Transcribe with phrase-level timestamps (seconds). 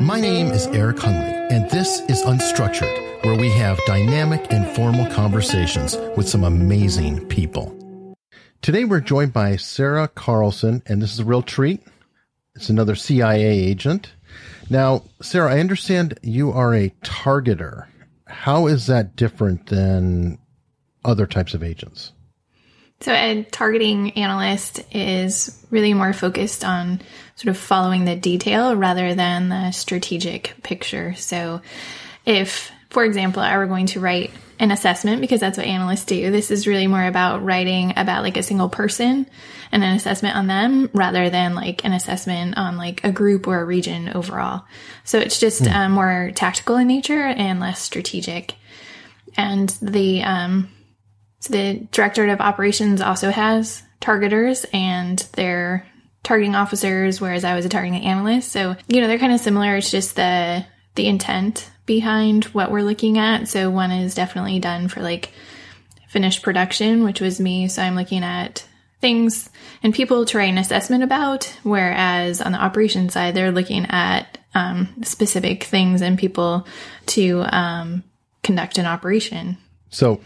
[0.00, 5.10] My name is Eric Hunley, and this is Unstructured, where we have dynamic and formal
[5.12, 7.76] conversations with some amazing people.
[8.62, 11.82] Today we're joined by Sarah Carlson, and this is a real treat.
[12.54, 14.12] It's another CIA agent.
[14.70, 17.88] Now, Sarah, I understand you are a targeter.
[18.28, 20.38] How is that different than
[21.04, 22.12] other types of agents?
[23.00, 27.00] So, a targeting analyst is really more focused on
[27.36, 31.14] sort of following the detail rather than the strategic picture.
[31.14, 31.60] So,
[32.26, 36.32] if, for example, I were going to write an assessment, because that's what analysts do,
[36.32, 39.26] this is really more about writing about like a single person
[39.70, 43.60] and an assessment on them rather than like an assessment on like a group or
[43.60, 44.64] a region overall.
[45.04, 45.72] So, it's just mm.
[45.72, 48.56] um, more tactical in nature and less strategic.
[49.36, 50.70] And the, um,
[51.40, 55.86] so the Directorate of Operations also has targeters and they're
[56.22, 58.50] targeting officers, whereas I was a targeting analyst.
[58.52, 59.76] So, you know, they're kind of similar.
[59.76, 60.64] It's just the
[60.94, 63.46] the intent behind what we're looking at.
[63.46, 65.32] So one is definitely done for like
[66.08, 67.68] finished production, which was me.
[67.68, 68.66] So I'm looking at
[69.00, 69.48] things
[69.82, 74.38] and people to write an assessment about, whereas on the operation side, they're looking at
[74.54, 76.66] um, specific things and people
[77.06, 78.02] to um,
[78.42, 79.56] conduct an operation.
[79.90, 80.20] So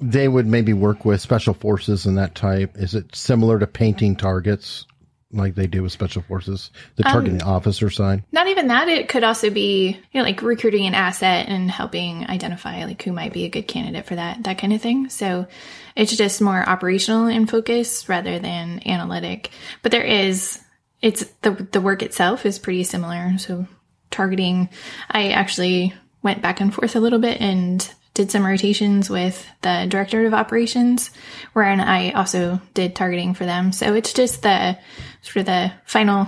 [0.00, 2.76] they would maybe work with special forces and that type.
[2.76, 4.86] Is it similar to painting targets
[5.30, 8.24] like they do with special forces, the um, targeting um, officer side?
[8.32, 8.88] Not even that.
[8.88, 13.12] It could also be, you know, like recruiting an asset and helping identify like who
[13.12, 15.10] might be a good candidate for that, that kind of thing.
[15.10, 15.46] So
[15.94, 19.50] it's just more operational in focus rather than analytic.
[19.82, 20.60] But there is,
[21.02, 23.36] it's the, the work itself is pretty similar.
[23.38, 23.66] So
[24.10, 24.70] targeting,
[25.10, 27.88] I actually went back and forth a little bit and
[28.18, 31.12] did some rotations with the director of operations,
[31.52, 33.70] wherein I also did targeting for them.
[33.70, 34.76] So it's just the
[35.22, 36.26] sort of the final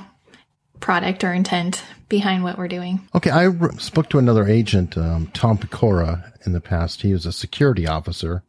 [0.78, 3.08] product or intent behind what we're doing.
[3.12, 7.02] Okay, I spoke to another agent, um, Tom Pecora, in the past.
[7.02, 8.44] He was a security officer,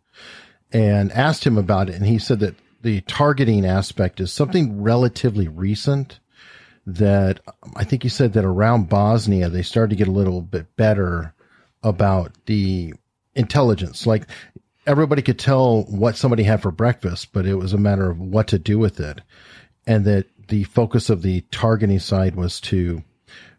[0.71, 5.47] and asked him about it, and he said that the targeting aspect is something relatively
[5.47, 6.19] recent.
[6.85, 7.39] That
[7.75, 11.33] I think he said that around Bosnia they started to get a little bit better
[11.83, 12.93] about the
[13.35, 14.05] intelligence.
[14.05, 14.27] Like
[14.85, 18.47] everybody could tell what somebody had for breakfast, but it was a matter of what
[18.49, 19.21] to do with it.
[19.87, 23.03] And that the focus of the targeting side was to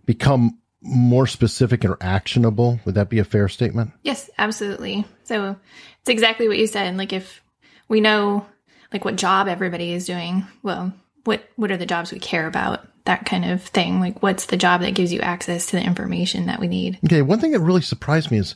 [0.04, 2.80] become more specific or actionable.
[2.84, 3.92] Would that be a fair statement?
[4.02, 5.04] Yes, absolutely.
[5.24, 5.56] So
[6.00, 6.96] it's exactly what you said.
[6.96, 7.42] Like if
[7.88, 8.46] we know
[8.92, 10.92] like what job everybody is doing, well,
[11.24, 12.86] what what are the jobs we care about?
[13.04, 14.00] That kind of thing.
[14.00, 16.98] Like what's the job that gives you access to the information that we need?
[17.04, 18.54] Okay, one thing that really surprised me is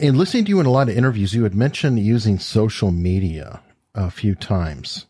[0.00, 3.60] in listening to you in a lot of interviews, you had mentioned using social media
[3.94, 5.06] a few times.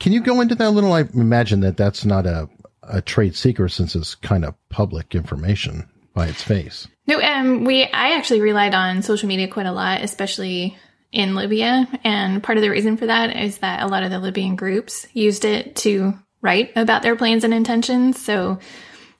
[0.00, 0.92] Can you go into that a little?
[0.92, 2.48] I imagine that that's not a,
[2.82, 6.88] a trade secret since it's kind of public information by its face.
[7.06, 10.76] No, um, we I actually relied on social media quite a lot, especially
[11.12, 14.18] in Libya, and part of the reason for that is that a lot of the
[14.18, 18.20] Libyan groups used it to write about their plans and intentions.
[18.20, 18.58] So,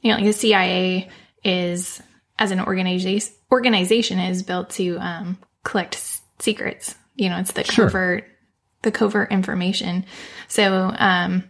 [0.01, 1.09] you know, like the CIA
[1.45, 2.03] is
[2.39, 6.95] as an organization organization is built to um, collect secrets.
[7.15, 7.87] You know, it's the sure.
[7.87, 8.25] covert
[8.83, 10.05] the covert information.
[10.49, 11.45] So um,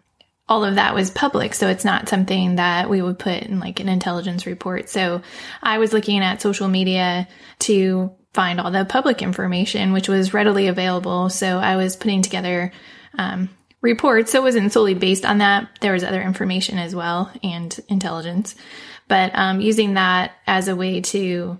[0.48, 1.54] all of that was public.
[1.54, 4.88] So it's not something that we would put in like an intelligence report.
[4.90, 5.22] So
[5.62, 7.26] I was looking at social media
[7.60, 11.30] to find all the public information, which was readily available.
[11.30, 12.72] So I was putting together
[13.16, 13.48] um,
[13.80, 14.32] reports.
[14.32, 15.68] So it wasn't solely based on that.
[15.80, 18.54] There was other information as well and intelligence
[19.12, 21.58] but um, using that as a way to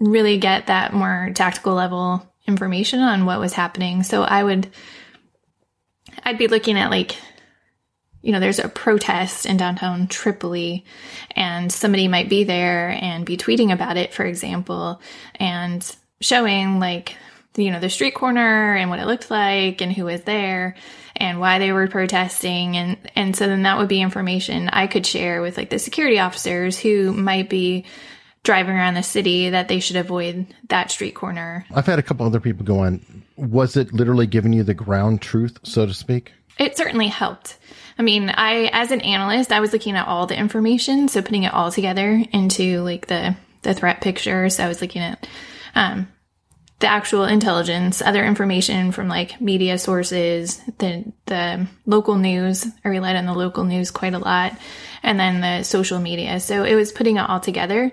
[0.00, 4.02] really get that more tactical level information on what was happening.
[4.02, 4.68] So I would,
[6.24, 7.16] I'd be looking at like,
[8.20, 10.84] you know, there's a protest in downtown Tripoli
[11.30, 15.00] and somebody might be there and be tweeting about it, for example,
[15.36, 17.16] and showing like,
[17.56, 20.74] you know, the street corner and what it looked like and who was there
[21.16, 25.06] and why they were protesting and and so then that would be information I could
[25.06, 27.84] share with like the security officers who might be
[28.42, 31.64] driving around the city that they should avoid that street corner.
[31.74, 33.24] I've had a couple other people go on.
[33.36, 36.32] Was it literally giving you the ground truth, so to speak?
[36.58, 37.56] It certainly helped.
[37.98, 41.44] I mean, I as an analyst, I was looking at all the information, so putting
[41.44, 44.48] it all together into like the the threat picture.
[44.50, 45.26] So I was looking at
[45.74, 46.08] um,
[46.84, 52.66] the actual intelligence, other information from like media sources, the the local news.
[52.84, 54.52] I relied on the local news quite a lot,
[55.02, 56.40] and then the social media.
[56.40, 57.90] So it was putting it all together.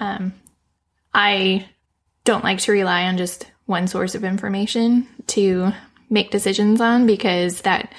[0.00, 0.32] Um,
[1.14, 1.68] I
[2.24, 5.70] don't like to rely on just one source of information to
[6.10, 7.94] make decisions on because that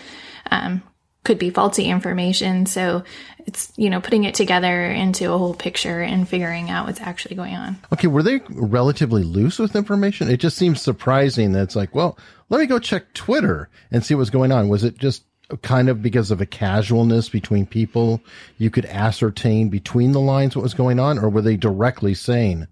[0.52, 0.84] um,
[1.24, 2.66] could be faulty information.
[2.66, 3.06] So
[3.46, 7.36] it's, you know, putting it together into a whole picture and figuring out what's actually
[7.36, 7.78] going on.
[7.92, 8.08] Okay.
[8.08, 10.30] Were they relatively loose with information?
[10.30, 12.18] It just seems surprising that it's like, well,
[12.50, 14.70] let me go check Twitter and see what's going on.
[14.70, 15.24] Was it just
[15.62, 18.22] kind of because of a casualness between people?
[18.58, 22.68] You could ascertain between the lines what was going on, or were they directly saying,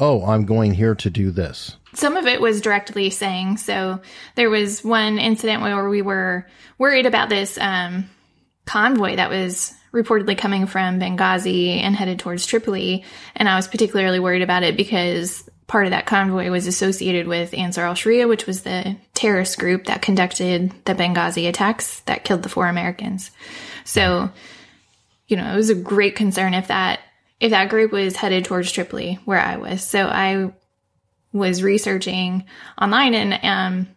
[0.00, 1.76] oh, I'm going here to do this?
[1.94, 3.58] Some of it was directly saying.
[3.58, 4.00] So
[4.34, 6.46] there was one incident where we were
[6.78, 8.08] worried about this um,
[8.64, 13.04] convoy that was reportedly coming from Benghazi and headed towards Tripoli.
[13.36, 17.54] And I was particularly worried about it because part of that convoy was associated with
[17.54, 22.42] Ansar al Sharia, which was the terrorist group that conducted the Benghazi attacks that killed
[22.42, 23.30] the four Americans.
[23.84, 24.30] So,
[25.26, 27.00] you know, it was a great concern if that
[27.40, 29.82] if that group was headed towards Tripoli, where I was.
[29.82, 30.52] So I
[31.32, 32.44] was researching
[32.80, 33.88] online, and um,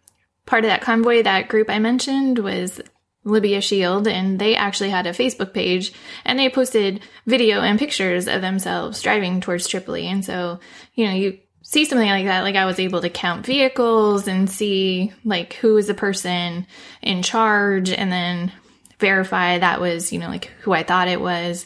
[0.47, 2.81] part of that convoy, that group I mentioned, was
[3.25, 5.91] Libya Shield, and they actually had a Facebook page,
[6.23, 10.07] and they posted video and pictures of themselves driving towards Tripoli.
[10.07, 10.59] And so,
[10.93, 14.49] you know, you see something like that, like I was able to count vehicles and
[14.49, 16.67] see like who is the person
[17.01, 18.51] in charge, and then
[18.99, 21.65] verify that was, you know, like who I thought it was.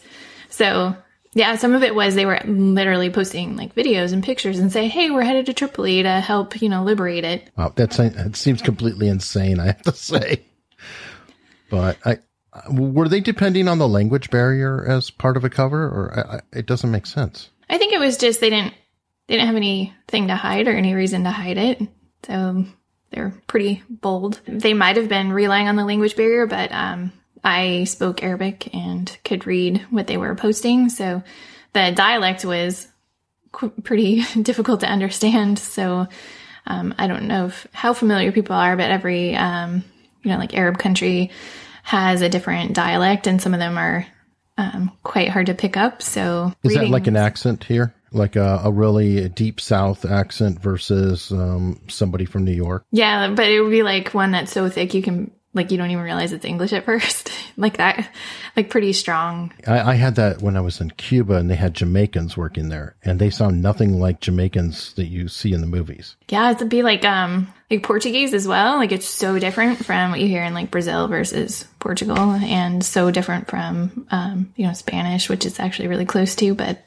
[0.49, 0.95] So
[1.33, 4.87] yeah, some of it was they were literally posting like videos and pictures and say,
[4.87, 8.61] "Hey, we're headed to Tripoli to help, you know, liberate it." Wow, that's that seems
[8.61, 9.59] completely insane.
[9.59, 10.45] I have to say,
[11.69, 12.19] but I
[12.69, 16.65] were they depending on the language barrier as part of a cover, or I, it
[16.65, 17.49] doesn't make sense.
[17.69, 18.73] I think it was just they didn't
[19.27, 21.81] they didn't have anything to hide or any reason to hide it,
[22.23, 22.65] so
[23.11, 24.41] they're pretty bold.
[24.47, 27.11] They might have been relying on the language barrier, but um,
[27.43, 30.89] I spoke Arabic and could read what they were posting.
[30.89, 31.23] So
[31.73, 32.87] the dialect was
[33.51, 35.59] qu- pretty difficult to understand.
[35.59, 36.07] So
[36.67, 39.83] um, I don't know if, how familiar people are, but every, um,
[40.23, 41.31] you know, like Arab country
[41.83, 44.05] has a different dialect and some of them are
[44.57, 46.01] um, quite hard to pick up.
[46.01, 47.93] So is that like an accent here?
[48.11, 52.85] Like a, a really deep South accent versus um, somebody from New York?
[52.91, 55.89] Yeah, but it would be like one that's so thick you can like you don't
[55.89, 57.31] even realize it's English at first.
[57.57, 58.09] like that,
[58.55, 59.51] like pretty strong.
[59.67, 62.95] I, I, had that when I was in Cuba and they had Jamaicans working there
[63.03, 66.15] and they sound nothing like Jamaicans that you see in the movies.
[66.29, 68.77] Yeah, it'd be like, um, like Portuguese as well.
[68.77, 73.11] Like it's so different from what you hear in like Brazil versus Portugal and so
[73.11, 76.83] different from, um, you know, Spanish, which is actually really close to, but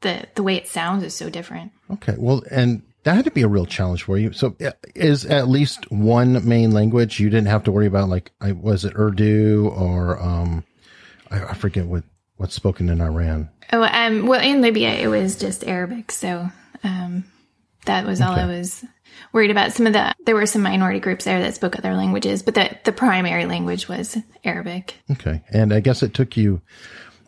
[0.00, 1.72] the, the way it sounds is so different.
[1.90, 2.14] Okay.
[2.16, 4.34] Well, and that had to be a real challenge for you.
[4.34, 4.54] So
[4.94, 8.10] is at least one main language you didn't have to worry about?
[8.10, 10.62] Like, was it Urdu or, um,
[11.30, 12.04] I, I forget what,
[12.36, 13.48] what's spoken in Iran.
[13.72, 16.12] Oh, um, well, in Libya, it was just Arabic.
[16.12, 16.50] So,
[16.84, 17.24] um,
[17.86, 18.42] that was all okay.
[18.42, 18.84] I was
[19.32, 19.72] worried about.
[19.72, 22.76] Some of the, there were some minority groups there that spoke other languages, but the,
[22.84, 24.96] the primary language was Arabic.
[25.12, 25.42] Okay.
[25.48, 26.60] And I guess it took you,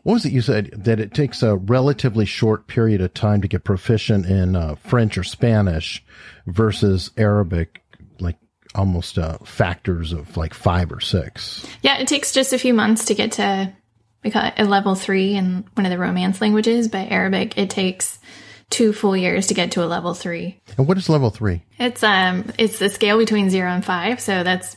[0.02, 3.48] what was it you said that it takes a relatively short period of time to
[3.48, 6.04] get proficient in uh, French or Spanish
[6.46, 7.82] versus Arabic,
[8.18, 8.36] like
[8.74, 11.66] almost uh, factors of like five or six.
[11.82, 13.72] Yeah, it takes just a few months to get to
[14.24, 17.70] we call it a level three in one of the Romance languages, but Arabic it
[17.70, 18.18] takes
[18.68, 20.60] two full years to get to a level three.
[20.78, 21.62] And what is level three?
[21.78, 24.76] It's um it's the scale between zero and five, so that's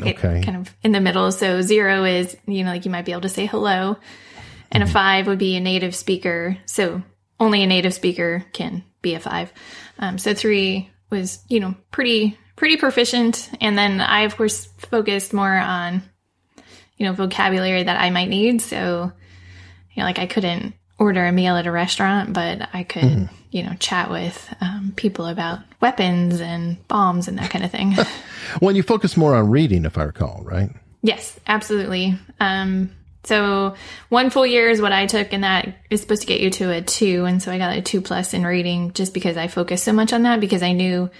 [0.00, 0.42] okay.
[0.42, 1.30] kind of in the middle.
[1.32, 3.96] So zero is, you know, like you might be able to say hello.
[4.70, 4.90] And mm-hmm.
[4.90, 6.56] a five would be a native speaker.
[6.66, 7.02] So
[7.38, 9.52] only a native speaker can be a five.
[9.98, 13.50] Um, so three was, you know, pretty, pretty proficient.
[13.60, 16.02] And then I, of course, focused more on,
[16.96, 18.62] you know, vocabulary that I might need.
[18.62, 19.12] So,
[19.92, 23.34] you know, like I couldn't order a meal at a restaurant, but I could, mm-hmm.
[23.50, 27.94] you know, chat with um, people about weapons and bombs and that kind of thing.
[28.62, 30.70] well, you focus more on reading, if I recall, right?
[31.02, 32.18] Yes, absolutely.
[32.40, 32.90] Um,
[33.24, 33.74] so
[34.08, 36.70] one full year is what I took, and that is supposed to get you to
[36.70, 37.26] a two.
[37.26, 40.14] And so I got a two plus in reading just because I focused so much
[40.14, 41.10] on that because I knew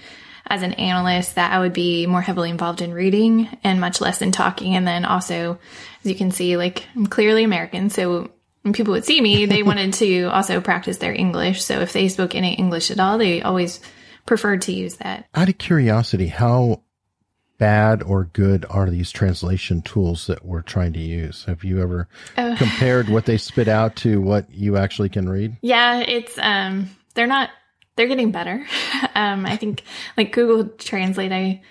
[0.47, 4.23] as an analyst that I would be more heavily involved in reading and much less
[4.23, 4.75] in talking.
[4.75, 5.59] And then also,
[6.03, 7.91] as you can see, like I'm clearly American.
[7.91, 8.31] So
[8.63, 11.63] when people would see me, they wanted to also practice their English.
[11.63, 13.79] So if they spoke any English at all, they always
[14.25, 15.27] preferred to use that.
[15.35, 16.81] Out of curiosity, how
[17.57, 21.45] bad or good are these translation tools that we're trying to use?
[21.45, 22.55] Have you ever oh.
[22.57, 25.57] compared what they spit out to what you actually can read?
[25.61, 27.49] Yeah, it's um they're not
[27.95, 28.65] they're getting better.
[29.15, 29.83] um I think
[30.17, 31.61] like Google Translate I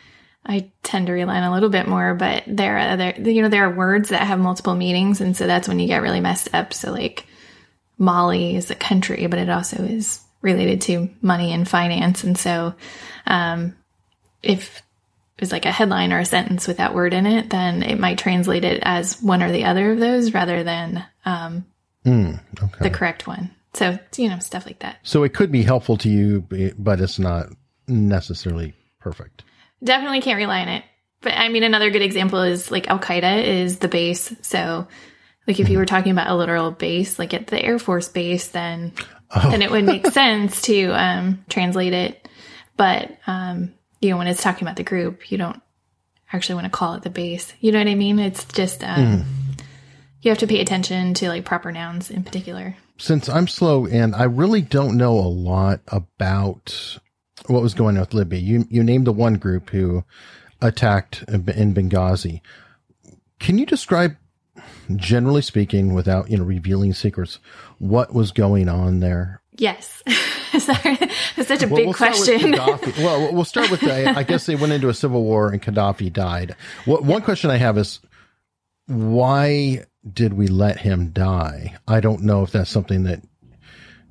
[0.46, 3.48] I tend to rely on a little bit more, but there are other, you know,
[3.48, 5.22] there are words that have multiple meanings.
[5.22, 6.74] And so that's when you get really messed up.
[6.74, 7.26] So like
[7.96, 12.22] Mali is a country, but it also is related to money and finance.
[12.22, 12.74] And so,
[13.26, 13.74] um,
[14.42, 14.82] if
[15.40, 18.18] was like a headline or a sentence with that word in it, then it might
[18.18, 21.64] translate it as one or the other of those rather than um,
[22.06, 22.82] Mm, okay.
[22.82, 23.50] the correct one.
[23.72, 24.98] So, you know, stuff like that.
[25.02, 26.46] So it could be helpful to you,
[26.78, 27.46] but it's not
[27.88, 29.42] necessarily perfect.
[29.82, 30.84] Definitely can't rely on it.
[31.22, 34.32] But I mean, another good example is like Al Qaeda is the base.
[34.42, 34.86] So,
[35.46, 38.48] like if you were talking about a literal base, like at the Air Force base,
[38.48, 38.92] then
[39.42, 42.28] then it would make sense to um, translate it.
[42.76, 45.60] But um, you know, when it's talking about the group, you don't
[46.32, 47.52] actually want to call it the base.
[47.60, 48.18] You know what I mean?
[48.18, 49.24] It's just um,
[50.20, 52.76] you have to pay attention to like proper nouns in particular.
[52.96, 56.98] Since I'm slow and I really don't know a lot about
[57.46, 60.04] what was going on with Libya, you you named the one group who
[60.60, 62.40] attacked in Benghazi.
[63.38, 64.16] Can you describe,
[64.96, 67.38] generally speaking, without you know revealing secrets,
[67.78, 69.40] what was going on there?
[69.56, 70.02] Yes.
[70.58, 70.96] Sorry,
[71.36, 72.52] that's such a Well, big we'll question.
[72.98, 76.12] Well, we'll start with the, I guess they went into a civil war and Gaddafi
[76.12, 76.54] died.
[76.86, 78.00] One question I have is
[78.86, 81.76] why did we let him die?
[81.88, 83.22] I don't know if that's something that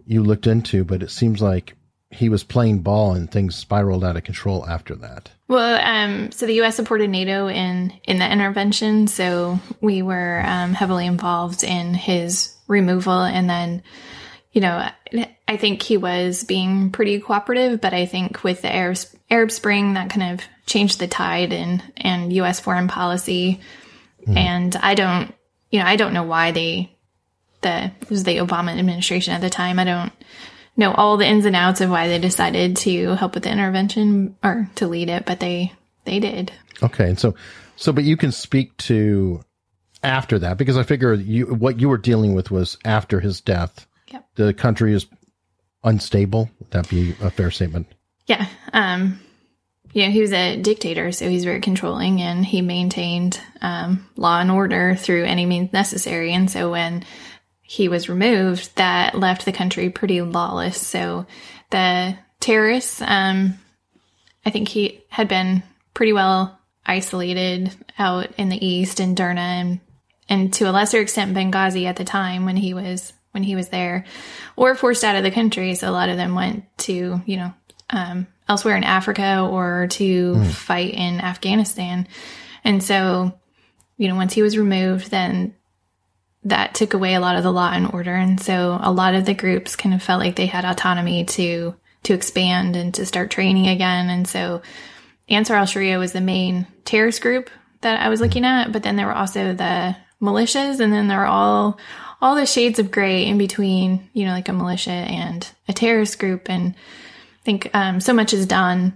[0.05, 1.75] you looked into, but it seems like
[2.13, 5.31] he was playing ball and things spiraled out of control after that.
[5.47, 6.75] Well, um, so the U.S.
[6.75, 13.21] supported NATO in in the intervention, so we were um, heavily involved in his removal,
[13.21, 13.83] and then,
[14.51, 14.89] you know,
[15.47, 18.97] I think he was being pretty cooperative, but I think with the Arab,
[19.29, 22.59] Arab Spring, that kind of changed the tide and and U.S.
[22.59, 23.59] foreign policy,
[24.27, 25.33] and I don't,
[25.71, 26.95] you know, I don't know why they,
[27.61, 29.77] the it was the Obama administration at the time.
[29.77, 30.13] I don't
[30.77, 34.35] know all the ins and outs of why they decided to help with the intervention
[34.43, 35.73] or to lead it, but they
[36.05, 36.51] they did.
[36.81, 37.35] Okay, and so,
[37.75, 39.43] so, but you can speak to
[40.03, 43.87] after that because I figure you what you were dealing with was after his death.
[44.11, 44.25] Yep.
[44.35, 45.05] The country is
[45.83, 46.49] unstable.
[46.59, 47.87] Would that be a fair statement?
[48.27, 48.47] Yeah.
[48.73, 49.19] Um
[49.93, 54.39] you know, he was a dictator, so he's very controlling and he maintained um, law
[54.39, 56.33] and order through any means necessary.
[56.33, 57.05] And so when
[57.73, 60.79] he was removed, that left the country pretty lawless.
[60.79, 61.25] So
[61.71, 63.57] the terrorists, um,
[64.45, 65.63] I think he had been
[65.95, 69.79] pretty well isolated out in the east in Derna and,
[70.29, 73.69] and to a lesser extent Benghazi at the time when he was when he was
[73.69, 74.05] there,
[74.55, 75.73] or forced out of the country.
[75.73, 77.53] So a lot of them went to you know
[77.89, 82.07] um, elsewhere in Africa or to fight in Afghanistan.
[82.63, 83.33] And so,
[83.97, 85.55] you know, once he was removed, then
[86.45, 88.13] that took away a lot of the law and order.
[88.13, 91.75] And so a lot of the groups kind of felt like they had autonomy to
[92.03, 94.09] to expand and to start training again.
[94.09, 94.61] And so
[95.29, 98.97] Ansar al Sharia was the main terrorist group that I was looking at, but then
[98.97, 101.79] there were also the militias and then there were all
[102.21, 106.19] all the shades of gray in between, you know, like a militia and a terrorist
[106.19, 106.49] group.
[106.49, 108.93] And I think um, so much is done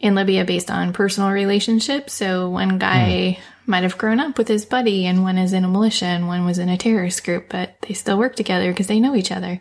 [0.00, 2.14] in Libya based on personal relationships.
[2.14, 5.68] So one guy might have grown up with his buddy, and one is in a
[5.68, 9.00] militia, and one was in a terrorist group, but they still work together because they
[9.00, 9.60] know each other.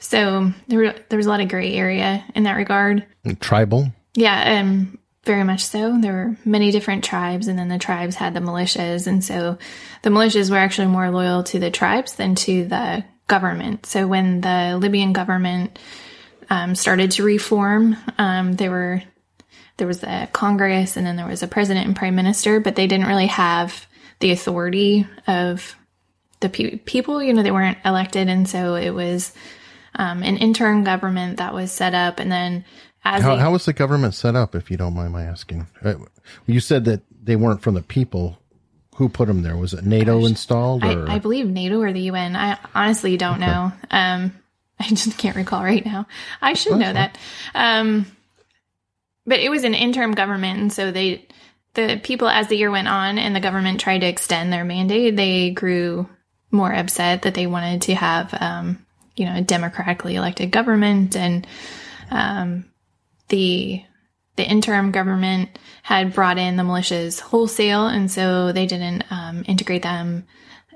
[0.00, 3.06] So there, were, there was a lot of gray area in that regard.
[3.40, 3.92] Tribal.
[4.14, 5.98] Yeah, um, very much so.
[6.00, 9.58] There were many different tribes, and then the tribes had the militias, and so
[10.02, 13.86] the militias were actually more loyal to the tribes than to the government.
[13.86, 15.78] So when the Libyan government
[16.50, 19.02] um, started to reform, um, there were
[19.76, 22.86] there was a Congress, and then there was a president and prime minister, but they
[22.86, 23.86] didn't really have
[24.20, 25.74] the authority of
[26.40, 27.22] the pe- people.
[27.22, 29.32] You know, they weren't elected, and so it was
[29.96, 32.64] um, an interim government that was set up, and then
[33.04, 35.66] as How, they- how was the government set up, if you don't mind my asking?
[35.84, 35.94] Uh,
[36.46, 38.38] you said that they weren't from the people.
[38.96, 39.56] Who put them there?
[39.56, 40.84] Was it NATO installed?
[40.84, 41.08] Or?
[41.08, 42.36] I, I believe NATO or the UN.
[42.36, 43.72] I honestly don't know.
[43.90, 44.32] Um,
[44.80, 46.06] I just can't recall right now.
[46.40, 47.18] I should know that.
[47.56, 48.06] Um,
[49.26, 51.26] but it was an interim government, and so they,
[51.74, 55.16] the people, as the year went on, and the government tried to extend their mandate,
[55.16, 56.08] they grew
[56.50, 58.84] more upset that they wanted to have, um,
[59.16, 61.46] you know, a democratically elected government, and
[62.10, 62.64] um,
[63.28, 63.82] the
[64.36, 69.82] the interim government had brought in the militias wholesale, and so they didn't um, integrate
[69.82, 70.26] them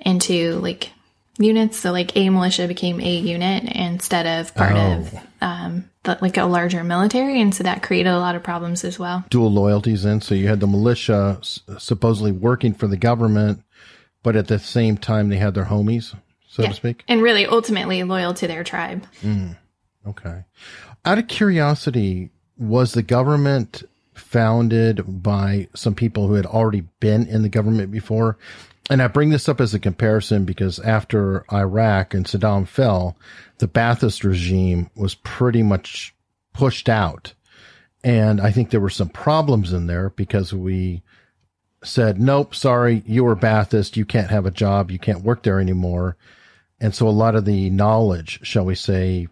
[0.01, 0.93] into like
[1.39, 1.79] units.
[1.79, 6.45] So like a militia became a unit instead of part of um, the, like a
[6.45, 9.25] larger military, and so that created a lot of problems as well.
[9.31, 10.21] dual loyalties in.
[10.21, 13.63] So you had the militia s- supposedly working for the government,
[14.23, 16.15] but at the same time they had their homies,
[16.49, 16.69] so Yeah.
[16.71, 17.05] to speak.
[17.09, 19.07] And really, ultimately loyal to their tribe.
[20.07, 20.45] Okay.
[21.05, 27.43] Out of curiosity, was the government founded by some people who had already been in
[27.43, 28.37] the government before?
[28.91, 33.17] And I bring this up as a comparison because after Iraq and Saddam fell,
[33.59, 36.15] the Ba'athist regime was pretty much
[36.55, 37.35] pushed out.
[38.03, 41.03] And I think there were some problems in there because we
[41.85, 43.97] said, nope, sorry, you were Baathist.
[43.97, 44.91] You can't have a job.
[44.91, 46.17] You can't work there anymore.
[46.81, 49.29] And so a lot of the knowledge, shall we say,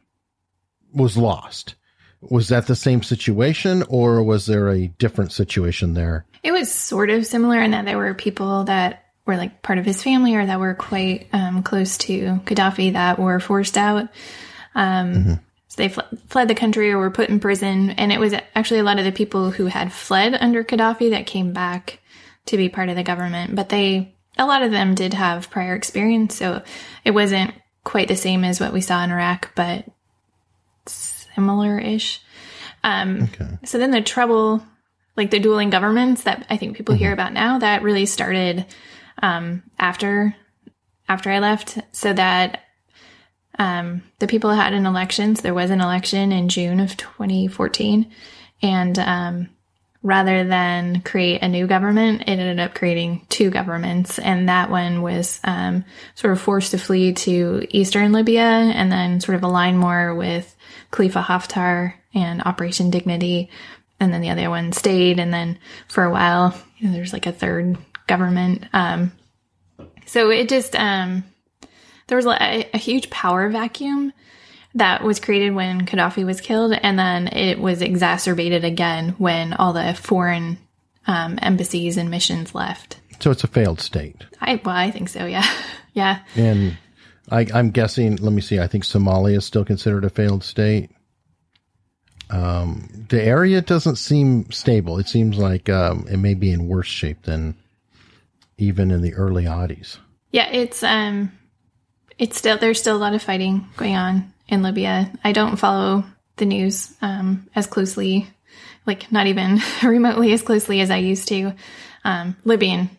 [0.92, 1.76] was lost.
[2.20, 6.26] Was that the same situation or was there a different situation there?
[6.42, 9.84] It was sort of similar in that there were people that were like part of
[9.84, 14.08] his family or that were quite um, close to Gaddafi that were forced out.
[14.74, 15.32] Um, mm-hmm.
[15.68, 17.90] So they fl- fled the country or were put in prison.
[17.90, 21.26] And it was actually a lot of the people who had fled under Gaddafi that
[21.26, 21.98] came back
[22.46, 23.56] to be part of the government.
[23.56, 26.36] But they, a lot of them did have prior experience.
[26.36, 26.62] So
[27.04, 27.52] it wasn't
[27.82, 29.86] quite the same as what we saw in Iraq, but
[30.86, 32.20] similar ish.
[32.84, 33.58] Um, okay.
[33.64, 34.64] So then the trouble,
[35.16, 37.04] like the dueling governments that I think people mm-hmm.
[37.04, 38.66] hear about now, that really started
[39.22, 40.34] um, after
[41.08, 42.64] after I left, so that
[43.58, 45.36] um, the people had an election.
[45.36, 48.10] So there was an election in June of 2014,
[48.62, 49.48] and um,
[50.02, 55.02] rather than create a new government, it ended up creating two governments, and that one
[55.02, 59.76] was um, sort of forced to flee to eastern Libya, and then sort of align
[59.76, 60.54] more with
[60.90, 63.50] Khalifa Haftar and Operation Dignity,
[63.98, 65.58] and then the other one stayed, and then
[65.88, 68.64] for a while, you know, there's like a third government.
[68.72, 69.12] Um,
[70.06, 71.24] so it just, um,
[72.06, 74.12] there was a, a, huge power vacuum
[74.74, 79.72] that was created when Gaddafi was killed, and then it was exacerbated again when all
[79.72, 80.58] the foreign
[81.06, 82.98] um, embassies and missions left.
[83.20, 84.24] So it's a failed state.
[84.40, 85.24] I well, I think so.
[85.24, 85.46] Yeah,
[85.94, 86.20] yeah.
[86.36, 86.76] And
[87.30, 88.16] I, I'm guessing.
[88.16, 88.60] Let me see.
[88.60, 90.90] I think Somalia is still considered a failed state.
[92.28, 94.98] Um, the area doesn't seem stable.
[94.98, 97.56] It seems like um, it may be in worse shape than
[98.58, 99.98] even in the early oddies.
[100.30, 101.32] Yeah, it's um,
[102.18, 105.12] it's still there's still a lot of fighting going on in Libya.
[105.24, 106.04] I don't follow
[106.36, 108.28] the news um, as closely,
[108.86, 111.54] like not even remotely as closely as I used to.
[112.04, 112.90] Um, Libyan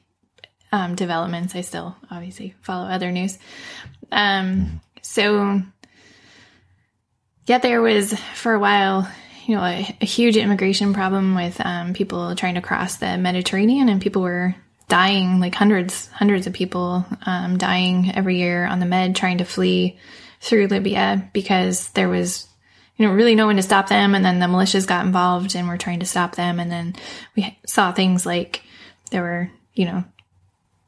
[0.71, 3.37] um, developments, I still obviously follow other news.
[4.11, 5.61] Um, so
[7.45, 9.07] yeah, there was for a while
[9.47, 13.87] you know, a, a huge immigration problem with um, people trying to cross the Mediterranean,
[13.87, 14.53] and people were
[14.87, 19.45] dying, like hundreds, hundreds of people um, dying every year on the Med trying to
[19.45, 19.97] flee
[20.39, 22.47] through Libya because there was,
[22.95, 24.15] you know, really no one to stop them.
[24.15, 26.59] And then the militias got involved and were trying to stop them.
[26.59, 26.95] And then
[27.35, 28.63] we saw things like
[29.11, 30.03] there were, you know,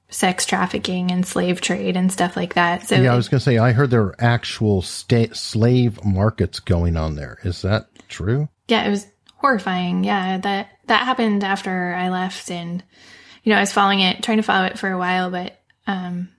[0.09, 2.87] sex trafficking and slave trade and stuff like that.
[2.87, 6.59] So yeah, I was going to say I heard there were actual state slave markets
[6.59, 7.37] going on there.
[7.43, 8.49] Is that true?
[8.67, 10.03] Yeah, it was horrifying.
[10.03, 12.83] Yeah, that that happened after I left and
[13.43, 16.29] you know, I was following it, trying to follow it for a while, but um,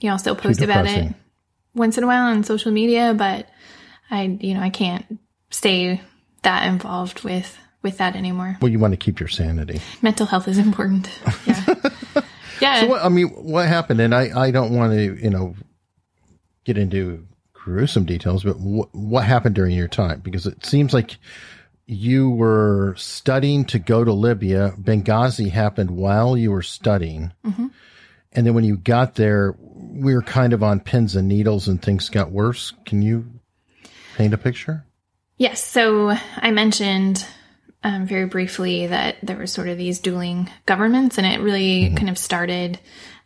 [0.00, 1.12] you know, I'll still post about it
[1.74, 3.48] once in a while on social media, but
[4.10, 5.18] I, you know, I can't
[5.50, 6.00] stay
[6.42, 8.58] that involved with with that anymore.
[8.60, 9.80] Well, you want to keep your sanity.
[10.02, 11.08] Mental health is important.
[11.46, 11.74] Yeah.
[12.60, 12.80] yeah.
[12.80, 14.00] So what, I mean, what happened?
[14.00, 15.54] And I, I don't want to, you know,
[16.64, 20.20] get into gruesome details, but wh- what happened during your time?
[20.20, 21.16] Because it seems like
[21.90, 24.72] you were studying to go to Libya.
[24.80, 27.32] Benghazi happened while you were studying.
[27.44, 27.66] Mm-hmm.
[28.32, 31.82] And then when you got there, we were kind of on pins and needles and
[31.82, 32.72] things got worse.
[32.86, 33.26] Can you
[34.16, 34.84] paint a picture?
[35.36, 35.64] Yes.
[35.64, 37.26] So I mentioned
[37.82, 41.96] um, very briefly that there were sort of these dueling governments, and it really mm-hmm.
[41.96, 42.78] kind of started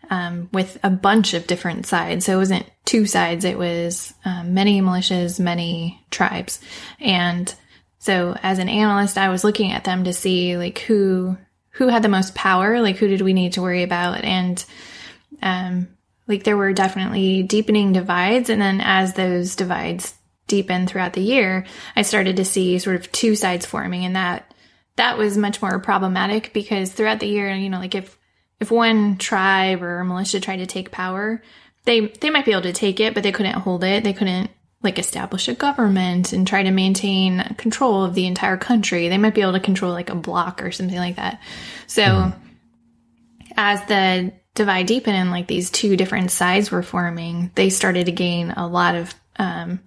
[0.08, 2.24] um, with a bunch of different sides.
[2.24, 6.60] So it wasn't two sides, it was um, many militias, many tribes.
[7.00, 7.54] And
[8.04, 11.38] so as an analyst, I was looking at them to see like who
[11.70, 14.62] who had the most power, like who did we need to worry about, and
[15.40, 15.88] um,
[16.28, 18.50] like there were definitely deepening divides.
[18.50, 20.12] And then as those divides
[20.48, 21.64] deepened throughout the year,
[21.96, 24.52] I started to see sort of two sides forming, and that
[24.96, 28.18] that was much more problematic because throughout the year, you know, like if
[28.60, 31.42] if one tribe or militia tried to take power,
[31.86, 34.04] they they might be able to take it, but they couldn't hold it.
[34.04, 34.50] They couldn't
[34.84, 39.08] like establish a government and try to maintain control of the entire country.
[39.08, 41.40] They might be able to control like a block or something like that.
[41.86, 42.34] So mm.
[43.56, 48.12] as the divide deepened and like these two different sides were forming, they started to
[48.12, 49.80] gain a lot of um,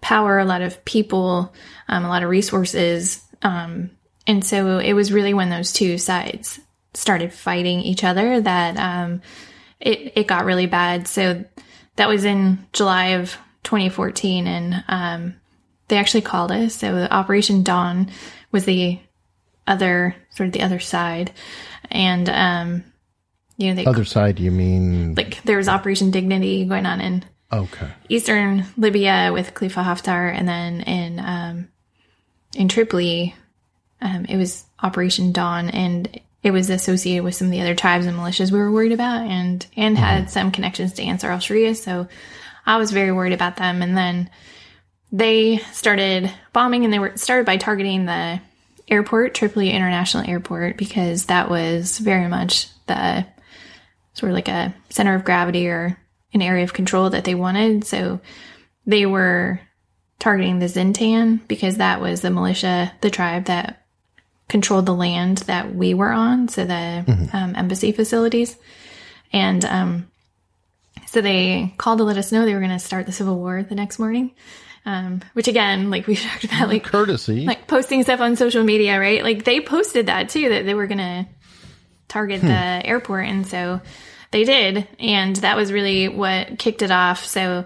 [0.00, 1.52] power, a lot of people,
[1.88, 3.22] um, a lot of resources.
[3.42, 3.90] Um,
[4.26, 6.60] and so it was really when those two sides
[6.92, 9.22] started fighting each other that um,
[9.80, 11.08] it, it got really bad.
[11.08, 11.44] So
[11.96, 15.34] that was in July of 2014, and um,
[15.88, 16.76] they actually called us.
[16.76, 18.10] So Operation Dawn
[18.52, 18.98] was the
[19.66, 21.32] other sort of the other side,
[21.90, 22.84] and um,
[23.56, 24.38] you know, the other side.
[24.38, 29.82] You mean like there was Operation Dignity going on in okay eastern Libya with Khalifa
[29.82, 31.68] Haftar, and then in um,
[32.54, 33.34] in Tripoli.
[34.00, 38.04] Um, it was Operation Dawn, and it was associated with some of the other tribes
[38.04, 41.74] and militias we were worried about, and and had some connections to Ansar al Sharia.
[41.74, 42.06] So
[42.66, 43.82] I was very worried about them.
[43.82, 44.30] And then
[45.12, 48.40] they started bombing, and they were started by targeting the
[48.88, 53.26] airport, Tripoli International Airport, because that was very much the
[54.14, 55.98] sort of like a center of gravity or
[56.32, 57.84] an area of control that they wanted.
[57.84, 58.20] So
[58.86, 59.60] they were
[60.18, 63.86] targeting the Zintan because that was the militia, the tribe that
[64.48, 67.36] controlled the land that we were on, so the mm-hmm.
[67.36, 68.56] um, embassy facilities.
[69.32, 70.10] And um,
[71.14, 73.62] so they called to let us know they were going to start the civil war
[73.62, 74.32] the next morning.
[74.84, 78.98] Um, which again, like we talked about, like courtesy, like posting stuff on social media,
[78.98, 79.22] right?
[79.22, 81.26] Like they posted that too, that they were going to
[82.08, 82.48] target hmm.
[82.48, 82.52] the
[82.84, 83.26] airport.
[83.26, 83.80] And so
[84.32, 84.86] they did.
[84.98, 87.24] And that was really what kicked it off.
[87.24, 87.64] So,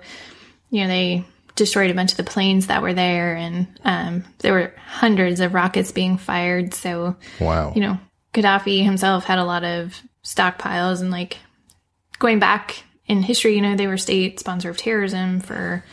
[0.70, 1.24] you know, they
[1.56, 5.54] destroyed a bunch of the planes that were there, and um, there were hundreds of
[5.54, 6.72] rockets being fired.
[6.72, 7.98] So, wow, you know,
[8.32, 11.38] Gaddafi himself had a lot of stockpiles, and like
[12.18, 15.84] going back in history, you know, they were state sponsor of terrorism for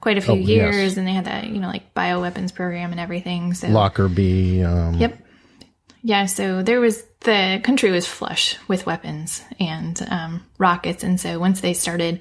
[0.00, 0.96] quite a few oh, years, yes.
[0.96, 3.54] and they had that, you know, like bioweapons program and everything.
[3.54, 5.18] So Lockerbie, um, yep,
[6.02, 6.26] yeah.
[6.26, 11.60] So there was the country was flush with weapons and um, rockets, and so once
[11.60, 12.20] they started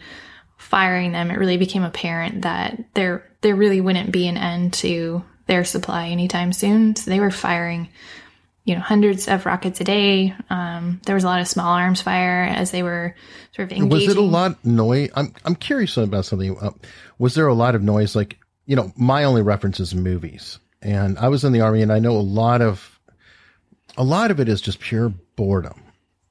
[0.58, 5.24] firing them, it really became apparent that there there really wouldn't be an end to
[5.48, 6.96] their supply anytime soon.
[6.96, 7.90] So they were firing,
[8.64, 10.36] you know, hundreds of rockets a day.
[10.50, 13.16] Um, there was a lot of small arms fire as they were
[13.56, 14.08] sort of engaging.
[14.08, 15.10] Was it a lot noise?
[15.16, 16.58] I'm I'm curious about something.
[16.60, 16.72] Uh,
[17.18, 18.16] was there a lot of noise?
[18.16, 21.92] Like, you know, my only reference is movies, and I was in the army, and
[21.92, 23.00] I know a lot of
[23.98, 25.82] a lot of it is just pure boredom.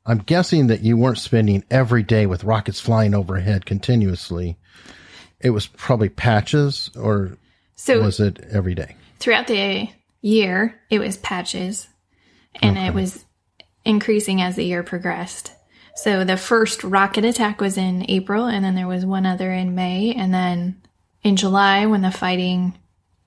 [0.07, 4.57] I'm guessing that you weren't spending every day with rockets flying overhead continuously.
[5.41, 7.37] It was probably patches, or
[7.77, 8.97] so was it every day?
[9.19, 9.89] Throughout the
[10.23, 11.89] year, it was patches,
[12.57, 12.87] and okay.
[12.87, 13.25] it was
[13.85, 15.53] increasing as the year progressed.
[15.97, 19.75] So the first rocket attack was in April, and then there was one other in
[19.75, 20.81] May, and then
[21.23, 22.79] in July, when the fighting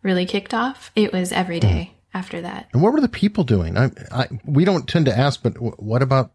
[0.01, 2.17] really kicked off, it was every day mm.
[2.17, 2.69] after that.
[2.73, 3.77] And what were the people doing?
[3.77, 6.31] I, I, we don't tend to ask, but what about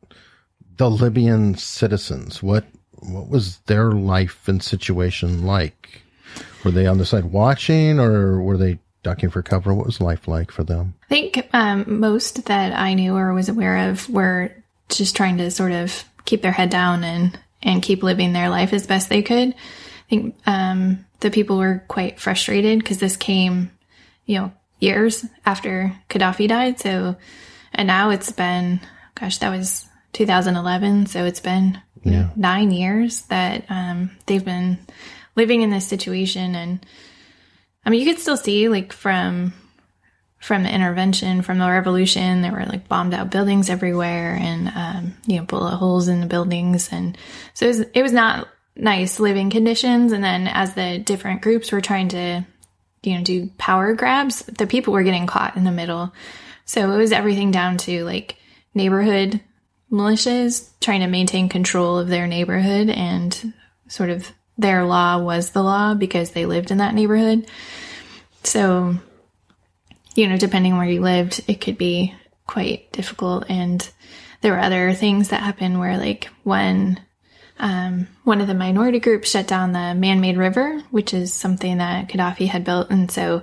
[0.77, 2.43] the Libyan citizens?
[2.43, 2.65] What
[3.01, 6.03] what was their life and situation like?
[6.65, 9.75] Were they on the side watching, or were they ducking for cover?
[9.75, 10.95] What was life like for them?
[11.05, 14.53] I think um, most that I knew or was aware of were
[14.89, 18.73] just trying to sort of keep their head down and and keep living their life
[18.73, 19.49] as best they could.
[19.49, 23.71] I think um, the people were quite frustrated because this came,
[24.27, 26.79] you know, years after Gaddafi died.
[26.79, 27.17] So,
[27.73, 28.81] and now it's been,
[29.15, 31.07] gosh, that was 2011.
[31.07, 32.31] So it's been yeah.
[32.37, 34.79] nine years that um, they've been
[35.35, 36.55] living in this situation.
[36.55, 36.87] And
[37.89, 39.55] I mean, you could still see like from
[40.41, 45.15] from the intervention, from the revolution, there were like bombed out buildings everywhere, and um,
[45.27, 47.17] you know bullet holes in the buildings, and
[47.55, 48.47] so it was, it was not
[48.77, 50.13] nice living conditions.
[50.13, 52.45] And then as the different groups were trying to
[53.05, 56.13] you know do power grabs, the people were getting caught in the middle.
[56.67, 58.37] So it was everything down to like
[58.75, 59.41] neighborhood
[59.91, 63.55] militias trying to maintain control of their neighborhood and
[63.87, 67.47] sort of their law was the law because they lived in that neighborhood.
[68.43, 68.97] So,
[70.15, 72.15] you know, depending where you lived, it could be
[72.47, 73.45] quite difficult.
[73.49, 73.89] And
[74.41, 77.01] there were other things that happened where, like, when
[77.59, 81.79] um, one of the minority groups shut down the man made river, which is something
[81.79, 82.91] that Gaddafi had built.
[82.91, 83.43] And so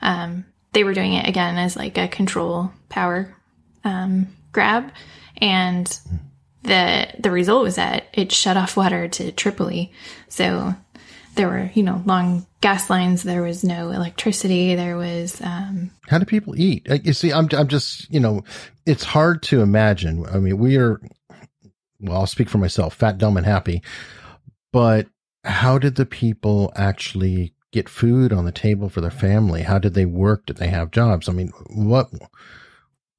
[0.00, 3.34] um, they were doing it again as like a control power
[3.84, 4.92] um, grab
[5.38, 5.98] and
[6.68, 9.92] the the result was that it shut off water to Tripoli.
[10.28, 10.74] So
[11.34, 13.22] there were you know long gas lines.
[13.22, 14.74] There was no electricity.
[14.74, 15.40] There was.
[15.40, 16.86] Um, How do people eat?
[17.04, 18.44] You see, I'm I'm just you know,
[18.86, 20.24] it's hard to imagine.
[20.26, 21.00] I mean, we are.
[22.00, 23.82] Well, I'll speak for myself, fat, dumb, and happy.
[24.72, 25.08] But
[25.44, 29.62] how did the people actually get food on the table for their family?
[29.62, 30.46] How did they work?
[30.46, 31.28] Did they have jobs?
[31.28, 32.10] I mean, what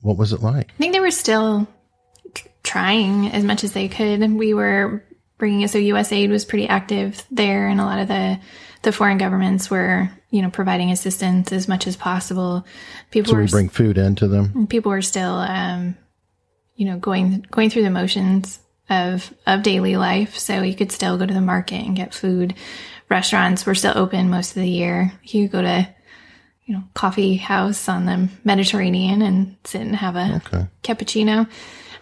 [0.01, 0.71] what was it like?
[0.71, 1.67] I think they were still
[2.63, 4.21] trying as much as they could.
[4.33, 5.03] We were
[5.37, 8.39] bringing it so USAID was pretty active there, and a lot of the
[8.81, 12.65] the foreign governments were you know providing assistance as much as possible.
[13.11, 14.67] People so we were, bring food into them.
[14.67, 15.97] People were still um,
[16.75, 21.17] you know going going through the motions of of daily life, so you could still
[21.17, 22.53] go to the market and get food.
[23.09, 25.11] Restaurants were still open most of the year.
[25.23, 25.89] You could go to
[26.65, 30.67] you know coffee house on the Mediterranean and sit and have a okay.
[30.83, 31.49] cappuccino.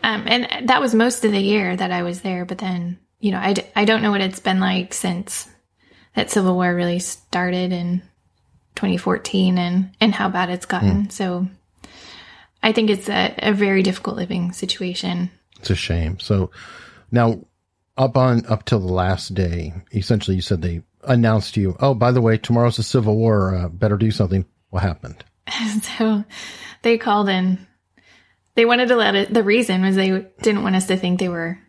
[0.04, 2.46] Um, and that was most of the year that I was there.
[2.46, 5.50] But then, you know, I d- I don't know what it's been like since
[6.16, 8.02] that Civil War really started in
[8.76, 11.08] 2014 and, and how bad it's gotten.
[11.08, 11.12] Mm.
[11.12, 11.48] So
[12.64, 15.30] I, think it's a, a very difficult living situation.
[15.60, 16.20] It's a shame.
[16.20, 16.52] So
[17.12, 17.46] now
[17.98, 21.94] up on up till the last day, essentially you said they announced to you, oh,
[21.94, 23.56] by the way, tomorrow's the civil war.
[23.56, 24.46] Uh, better do something.
[24.70, 25.24] What happened?
[25.98, 26.24] so
[26.82, 27.66] they called in.
[28.58, 29.32] They wanted to let it.
[29.32, 30.10] The reason was they
[30.42, 31.60] didn't want us to think they were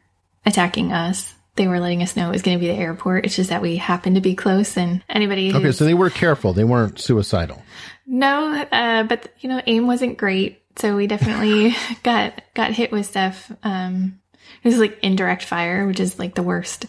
[0.47, 1.35] attacking us.
[1.55, 3.27] They were letting us know it was going to be the airport.
[3.27, 5.55] It's just that we happened to be close, and anybody.
[5.55, 6.55] Okay, so they were careful.
[6.55, 7.63] They weren't suicidal.
[8.07, 13.05] No, uh, but you know, aim wasn't great, so we definitely got got hit with
[13.05, 13.53] stuff.
[13.63, 14.19] Um,
[14.63, 16.87] it was like indirect fire, which is like the worst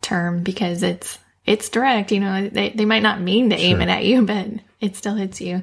[0.00, 2.10] term because it's it's direct.
[2.10, 3.82] You know, they they might not mean to aim sure.
[3.82, 4.46] it at you, but
[4.80, 5.62] it still hits you.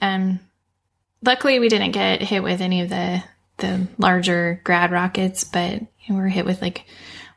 [0.00, 0.38] Um,
[1.22, 3.22] luckily we didn't get hit with any of the
[3.58, 6.84] the larger grad rockets, but we were hit with like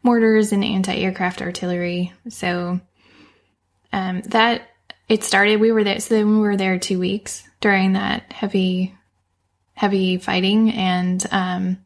[0.03, 2.13] mortars and anti-aircraft artillery.
[2.29, 2.79] So
[3.91, 4.69] um, that
[5.09, 5.59] it started.
[5.59, 5.99] We were there.
[5.99, 8.95] So then we were there two weeks during that heavy,
[9.73, 11.85] heavy fighting, and um,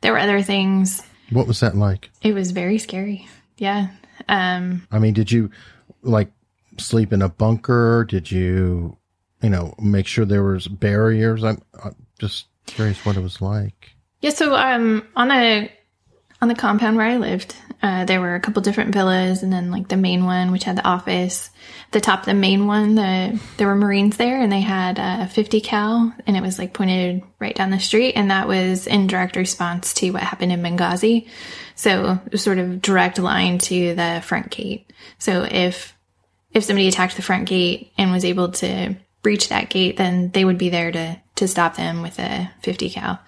[0.00, 1.02] there were other things.
[1.30, 2.10] What was that like?
[2.22, 3.26] It was very scary.
[3.56, 3.88] Yeah.
[4.28, 5.50] Um, I mean, did you
[6.02, 6.30] like
[6.78, 8.04] sleep in a bunker?
[8.08, 8.98] Did you,
[9.42, 11.44] you know, make sure there was barriers?
[11.44, 13.96] I'm, I'm just curious what it was like.
[14.20, 14.30] Yeah.
[14.30, 15.70] So, um, on the
[16.42, 19.70] on the compound where I lived, uh, there were a couple different villas, and then
[19.70, 21.50] like the main one, which had the office.
[21.92, 25.60] the top the main one, the there were Marines there, and they had a 50
[25.60, 29.36] cal, and it was like pointed right down the street, and that was in direct
[29.36, 31.28] response to what happened in Benghazi.
[31.74, 34.92] So sort of direct line to the front gate.
[35.18, 35.94] So if
[36.52, 38.96] if somebody attacked the front gate and was able to
[39.26, 42.90] breach that gate, then they would be there to to stop them with a 50
[42.90, 43.18] cal.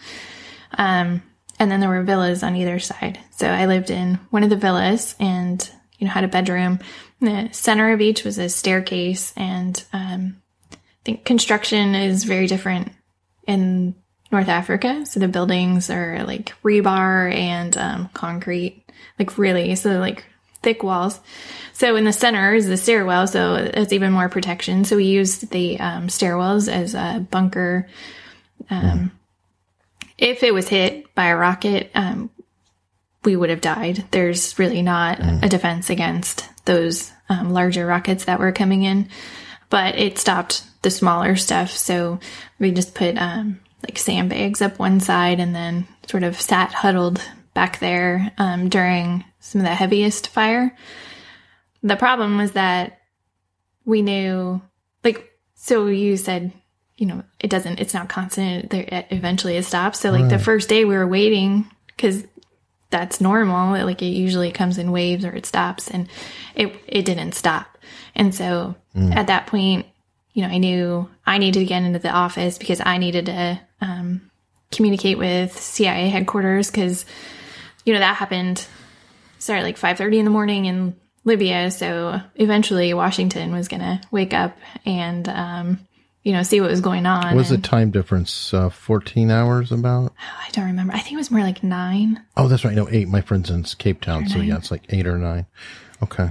[0.79, 1.25] Um,
[1.59, 3.19] and then there were villas on either side.
[3.33, 6.79] So I lived in one of the villas and you know had a bedroom.
[7.21, 10.41] The center of each was a staircase, and um,
[10.73, 12.93] I think construction is very different
[13.49, 13.97] in
[14.31, 15.05] North Africa.
[15.05, 18.85] So the buildings are like rebar and um, concrete,
[19.19, 20.25] like really so like
[20.63, 21.21] thick walls.
[21.73, 24.85] So in the center is the stairwell, so it's even more protection.
[24.85, 27.89] So we used the um, stairwells as a bunker.
[28.69, 29.11] Um, mm.
[30.19, 32.31] If it was hit by a rocket, um,
[33.25, 34.05] we would have died.
[34.11, 35.45] There's really not mm.
[35.45, 39.09] a defense against those um, larger rockets that were coming in,
[39.71, 41.71] but it stopped the smaller stuff.
[41.71, 42.21] So
[42.59, 47.21] we just put um, like sandbags up one side and then sort of sat huddled
[47.55, 50.77] back there um, during some of the heaviest fire.
[51.83, 53.01] The problem was that
[53.85, 54.61] we knew,
[55.05, 56.53] like, so you said,
[56.97, 58.71] you know, it doesn't, it's not constant.
[58.71, 60.01] There, eventually it stops.
[60.01, 60.31] So, like, right.
[60.31, 62.25] the first day we were waiting because
[62.91, 63.73] that's normal.
[63.85, 66.09] Like, it usually comes in waves or it stops, and
[66.55, 67.79] it it didn't stop.
[68.15, 69.15] And so mm.
[69.15, 69.87] at that point,
[70.33, 73.61] you know, I knew I needed to get into the office because I needed to
[73.81, 74.31] um,
[74.71, 77.05] communicate with CIA headquarters because,
[77.85, 78.67] you know, that happened
[79.39, 81.71] started like 5.30 in the morning in libya.
[81.71, 85.81] So eventually washington was gonna wake up and um,
[86.23, 88.53] you know see what was going on what was the time difference?
[88.53, 90.13] Uh, 14 hours about?
[90.19, 90.95] Oh, i don't remember.
[90.95, 92.23] I think it was more like nine.
[92.37, 92.75] Oh, that's right.
[92.75, 93.09] No eight.
[93.09, 94.29] My friend's in cape town.
[94.29, 95.47] So yeah it's like eight or nine.
[96.03, 96.31] Okay.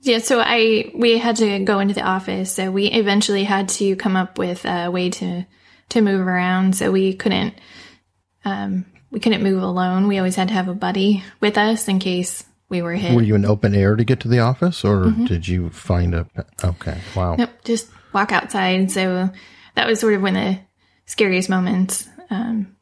[0.00, 2.52] Yeah so i we had to go into the office.
[2.52, 5.46] So we eventually had to come up with a way to
[5.90, 6.76] to move around.
[6.76, 7.54] So we couldn't
[8.44, 10.08] um, we couldn't move alone.
[10.08, 13.14] We always had to have a buddy with us in case we were hit.
[13.14, 15.26] Were you in open air to get to the office, or mm-hmm.
[15.26, 16.26] did you find a?
[16.64, 17.36] Okay, wow.
[17.36, 18.90] Nope, just walk outside.
[18.90, 19.30] So
[19.76, 20.60] that was sort of one of the
[21.06, 22.74] scariest moments um,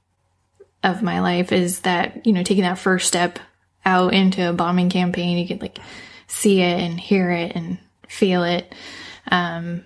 [0.82, 1.52] of my life.
[1.52, 3.38] Is that you know taking that first step
[3.84, 5.80] out into a bombing campaign, you could like
[6.28, 8.74] see it and hear it and feel it.
[9.30, 9.84] Um,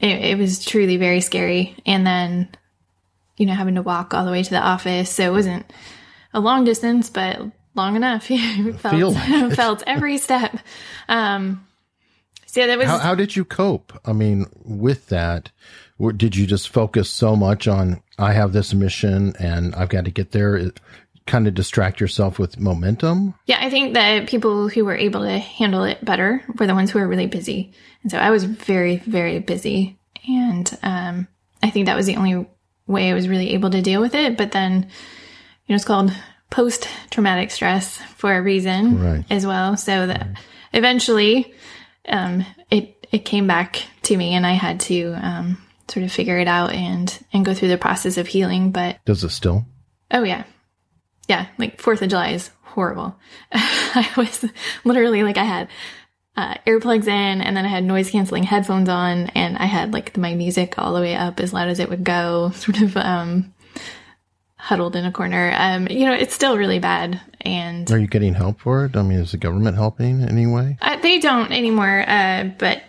[0.00, 1.76] it, it was truly very scary.
[1.86, 2.48] And then
[3.38, 5.10] you know, having to walk all the way to the office.
[5.10, 5.64] So it wasn't
[6.34, 7.40] a long distance, but
[7.74, 8.26] long enough.
[8.78, 10.58] felt, like felt every step.
[11.08, 11.66] Um,
[12.46, 12.86] so yeah, that was.
[12.86, 13.92] How, how, did you cope?
[14.04, 15.50] I mean, with that,
[16.16, 20.10] did you just focus so much on I have this mission and I've got to
[20.10, 20.56] get there?
[20.56, 20.80] It,
[21.28, 23.34] kind of distract yourself with momentum?
[23.46, 26.90] Yeah, I think that people who were able to handle it better were the ones
[26.90, 27.72] who were really busy.
[28.02, 29.98] And so I was very, very busy.
[30.26, 31.28] And um,
[31.62, 32.46] I think that was the only
[32.88, 34.36] way I was really able to deal with it.
[34.36, 36.12] But then, you know, it's called
[36.50, 39.24] post traumatic stress for a reason right.
[39.30, 39.76] as well.
[39.76, 40.36] So that right.
[40.72, 41.54] eventually,
[42.08, 46.38] um, it, it came back to me and I had to, um, sort of figure
[46.38, 48.72] it out and, and go through the process of healing.
[48.72, 49.64] But does it still?
[50.10, 50.44] Oh yeah.
[51.28, 51.46] Yeah.
[51.58, 53.16] Like fourth of July is horrible.
[53.52, 54.44] I was
[54.84, 55.68] literally like, I had
[56.38, 60.16] uh, earplugs in and then I had noise canceling headphones on and I had like
[60.16, 62.50] my music all the way up as loud as it would go.
[62.54, 63.52] Sort of, um,
[64.54, 65.52] huddled in a corner.
[65.56, 67.20] Um, you know, it's still really bad.
[67.40, 68.96] And Are you getting help for it?
[68.96, 70.78] I mean, is the government helping anyway?
[70.80, 72.04] any uh, they don't anymore.
[72.06, 72.84] Uh, but,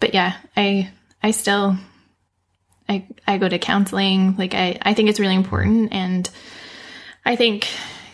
[0.00, 0.90] but yeah, I,
[1.22, 1.76] I still,
[2.88, 4.36] I, I go to counseling.
[4.38, 5.92] Like I, I think it's really important.
[5.92, 6.30] And
[7.22, 7.68] I think,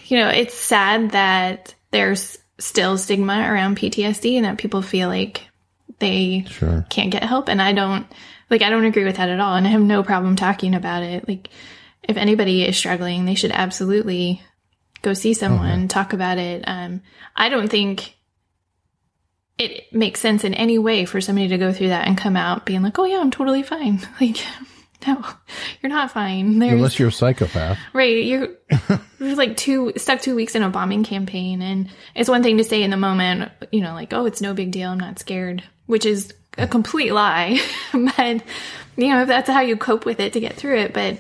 [0.07, 5.47] you know, it's sad that there's still stigma around PTSD and that people feel like
[5.99, 6.87] they Sure.
[6.89, 7.49] can't get help.
[7.49, 8.07] And I don't,
[8.49, 9.57] like, I don't agree with that at all.
[9.57, 11.27] And I have no problem talking about it.
[11.29, 11.49] Like,
[12.03, 14.41] if anybody is struggling, they should absolutely
[15.03, 16.65] go see someone, talk about it.
[16.67, 17.03] Um,
[17.37, 18.15] I don't think
[19.59, 22.65] it makes sense in any way for somebody to go through that and come out
[22.65, 24.01] being like, oh, yeah, I'm totally fine.
[24.21, 24.39] Like,
[25.07, 25.25] no,
[25.81, 26.59] you're not fine.
[26.59, 27.79] There's, Unless you're a psychopath.
[27.93, 28.25] Right.
[28.25, 28.49] You're,
[29.19, 31.63] you're like two stuck two weeks in a bombing campaign.
[31.63, 34.53] And it's one thing to say in the moment, you know, like, oh, it's no
[34.53, 34.91] big deal.
[34.91, 37.61] I'm not scared, which is a complete lie.
[37.93, 38.43] but,
[38.97, 40.93] you know, if that's how you cope with it to get through it.
[40.93, 41.19] But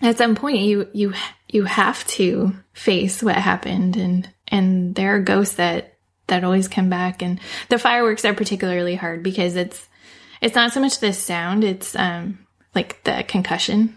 [0.00, 1.12] at some point you, you,
[1.48, 3.96] you have to face what happened.
[3.96, 5.98] And, and there are ghosts that,
[6.28, 7.20] that always come back.
[7.20, 9.86] And the fireworks are particularly hard because it's,
[10.40, 12.43] it's not so much the sound, it's, um,
[12.74, 13.96] like the concussion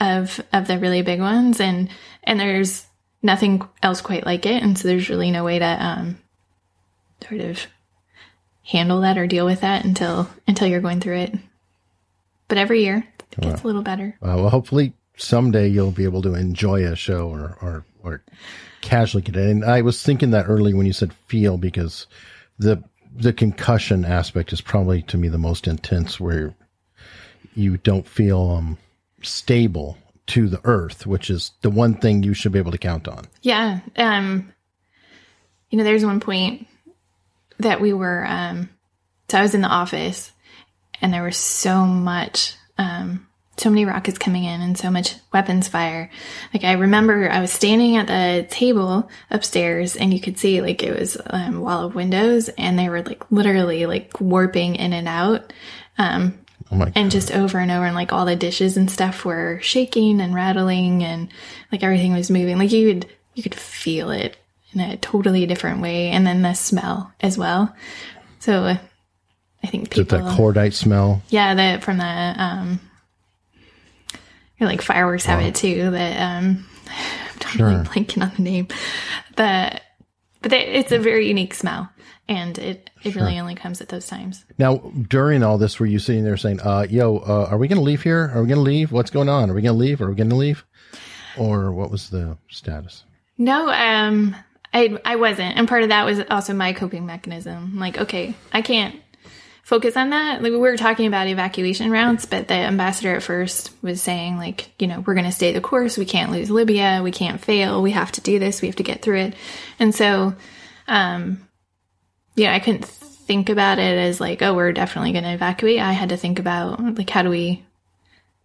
[0.00, 1.90] of of the really big ones and
[2.24, 2.86] and there's
[3.22, 6.18] nothing else quite like it and so there's really no way to um
[7.22, 7.66] sort of
[8.70, 11.34] handle that or deal with that until until you're going through it.
[12.48, 14.16] But every year it gets a little better.
[14.22, 18.22] Uh, well, hopefully someday you'll be able to enjoy a show or, or, or
[18.80, 19.62] casually get in.
[19.62, 22.06] And I was thinking that early when you said feel because
[22.58, 22.82] the,
[23.14, 26.54] the concussion aspect is probably to me the most intense where
[27.54, 28.78] you don't feel, um,
[29.22, 29.98] stable
[30.28, 33.26] to the earth, which is the one thing you should be able to count on.
[33.42, 34.52] yeah um
[35.70, 36.66] you know there's one point
[37.58, 38.68] that we were um
[39.28, 40.32] so i was in the office
[41.02, 43.26] and there was so much um
[43.56, 46.10] so many rockets coming in and so much weapons fire
[46.54, 50.82] like i remember i was standing at the table upstairs and you could see like
[50.82, 54.92] it was um, a wall of windows and they were like literally like warping in
[54.92, 55.52] and out
[55.98, 56.38] um
[56.72, 59.58] Oh my and just over and over and like all the dishes and stuff were
[59.62, 61.28] shaking and rattling and
[61.72, 62.58] like everything was moving.
[62.58, 64.36] Like you could you could feel it
[64.72, 67.74] in a totally different way and then the smell as well.
[68.38, 68.76] So uh,
[69.62, 71.20] i think people that cordite smell?
[71.28, 72.80] yeah that from the um
[74.60, 77.84] like fireworks have it too that um i'm totally Sure.
[77.84, 78.68] blanking on the name.
[79.36, 79.80] The
[80.42, 81.90] but they, it's a very unique smell
[82.30, 84.76] and it it really only comes at those times Now,
[85.08, 87.84] during all this, were you sitting there saying, uh, yo, uh, are we going to
[87.84, 88.30] leave here?
[88.32, 88.92] Are we going to leave?
[88.92, 89.50] What's going on?
[89.50, 90.00] Are we going to leave?
[90.00, 90.64] Are we going to leave?
[91.36, 93.04] Or what was the status?
[93.36, 94.36] No, um,
[94.72, 97.78] I I wasn't, and part of that was also my coping mechanism.
[97.78, 98.94] Like, okay, I can't
[99.64, 100.42] focus on that.
[100.42, 104.70] Like, we were talking about evacuation routes, but the ambassador at first was saying, like,
[104.78, 105.96] you know, we're going to stay the course.
[105.96, 107.00] We can't lose Libya.
[107.02, 107.80] We can't fail.
[107.82, 108.60] We have to do this.
[108.60, 109.34] We have to get through it.
[109.78, 110.34] And so,
[110.88, 111.46] um,
[112.40, 115.78] yeah, I couldn't think about it as like, oh, we're definitely going to evacuate.
[115.78, 117.62] I had to think about like, how do we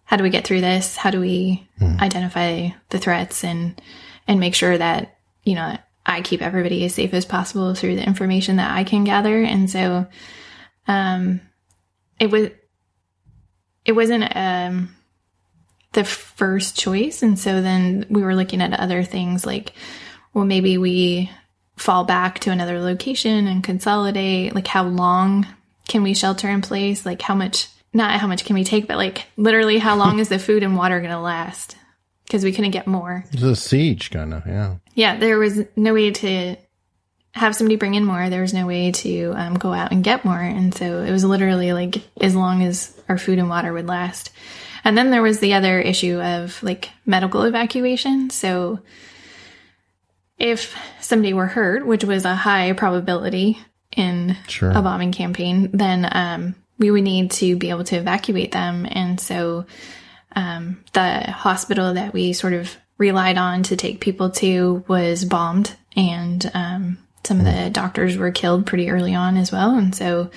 [0.03, 0.97] how do we get through this?
[0.97, 3.81] How do we identify the threats and
[4.27, 8.05] and make sure that you know I keep everybody as safe as possible through the
[8.05, 9.41] information that I can gather?
[9.41, 10.05] And so,
[10.89, 11.39] um,
[12.19, 12.49] it was
[13.85, 14.93] it wasn't um
[15.93, 19.71] the first choice, and so then we were looking at other things like,
[20.33, 21.31] well, maybe we
[21.75, 24.55] fall back to another location and consolidate.
[24.55, 25.47] Like, how long
[25.87, 27.05] can we shelter in place?
[27.05, 27.67] Like, how much?
[27.93, 30.75] Not how much can we take, but like literally, how long is the food and
[30.75, 31.77] water going to last?
[32.25, 33.23] Because we couldn't get more.
[33.31, 34.45] It was a siege, kind of.
[34.45, 34.75] Yeah.
[34.95, 36.57] Yeah, there was no way to
[37.35, 38.29] have somebody bring in more.
[38.29, 40.39] There was no way to um, go out and get more.
[40.39, 44.31] And so it was literally like as long as our food and water would last.
[44.83, 48.29] And then there was the other issue of like medical evacuation.
[48.29, 48.79] So
[50.37, 53.57] if somebody were hurt, which was a high probability
[53.95, 54.71] in Sure.
[54.71, 58.85] a bombing campaign, then um, we would need to be able to evacuate them.
[58.89, 59.65] And so
[60.35, 65.75] um, the hospital that we sort of relied on to take people to was bombed,
[65.95, 69.77] and um, some of the doctors were killed pretty early on as well.
[69.77, 70.29] And so,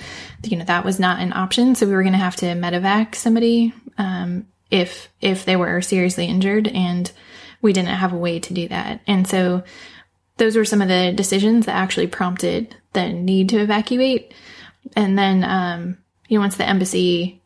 [0.43, 1.75] you know, that was not an option.
[1.75, 6.25] So we were going to have to medevac somebody um, if if they were seriously
[6.25, 7.11] injured, and
[7.61, 9.01] we didn't have a way to do that.
[9.07, 9.63] And so
[10.37, 14.33] those were some of the decisions that actually prompted the need to evacuate.
[14.95, 15.97] And then, um,
[16.27, 17.41] you know, once the embassy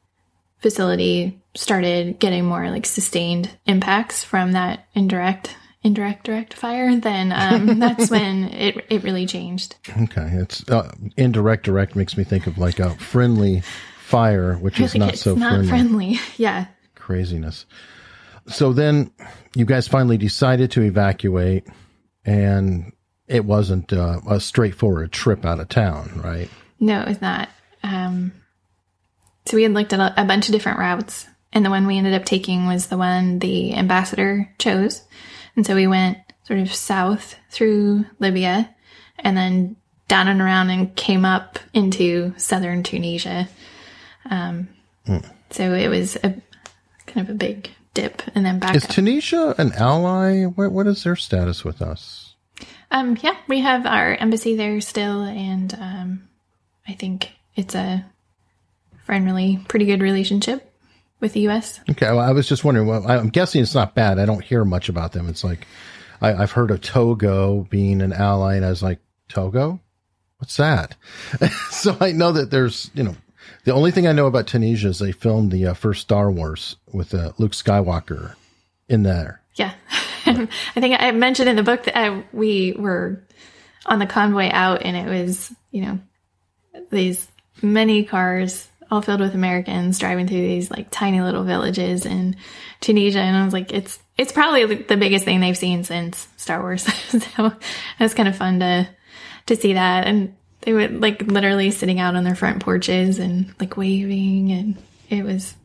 [0.60, 7.80] facility started getting more like sustained impacts from that indirect, indirect, direct fire, then um,
[7.80, 9.76] that's when it it really changed.
[10.04, 10.30] Okay.
[10.34, 13.62] It's uh, indirect direct makes me think of like a friendly
[14.06, 15.68] fire, which is Like, not so not friendly.
[16.16, 16.20] friendly.
[16.38, 16.68] Yeah.
[16.96, 17.66] Craziness.
[18.48, 19.12] So then
[19.56, 21.68] you guys finally decided to evacuate
[22.26, 22.92] and
[23.28, 26.50] it wasn't uh, a straightforward trip out of town, right?
[26.80, 27.50] No, it was not.
[27.84, 28.34] Um,
[29.46, 31.98] so we had looked at a, a bunch of different routes, and the one we
[31.98, 35.04] ended up taking was the one the ambassador chose.
[35.56, 38.74] And so we went sort of south through Libya
[39.20, 39.76] and then
[40.08, 43.48] down and around and came up into southern Tunisia.
[44.30, 44.68] Um,
[45.52, 46.34] So it was a
[47.06, 48.90] kind of a big dip and then back Is up.
[48.90, 50.46] Tunisia an ally?
[50.46, 52.36] What, what is their status with us?
[52.92, 56.30] Um, yeah, we have our embassy there still, and um,
[56.88, 58.06] I think it's a
[59.04, 60.72] friendly, pretty good relationship
[61.20, 61.80] with the U.S.
[61.90, 62.88] Okay, well, I was just wondering.
[62.88, 64.20] Well, I'm guessing it's not bad.
[64.20, 65.28] I don't hear much about them.
[65.28, 65.66] It's like
[66.22, 69.80] I, I've heard of Togo being an ally, and I was like, Togo,
[70.38, 70.96] what's that?
[71.70, 73.16] so I know that there's, you know,
[73.64, 76.76] the only thing I know about Tunisia is they filmed the uh, first Star Wars
[76.92, 78.36] with uh, Luke Skywalker
[78.90, 79.42] in there.
[79.56, 79.74] Yeah,
[80.26, 83.24] I think I mentioned in the book that I, we were
[83.86, 86.00] on the convoy out, and it was you know
[86.90, 87.28] these
[87.62, 92.36] many cars all filled with Americans driving through these like tiny little villages in
[92.82, 96.62] Tunisia, and I was like, it's it's probably the biggest thing they've seen since Star
[96.62, 96.84] Wars.
[97.08, 97.54] so it
[98.00, 98.88] was kind of fun to
[99.48, 103.54] to see that, and they were like literally sitting out on their front porches and
[103.60, 104.78] like waving, and
[105.10, 105.56] it was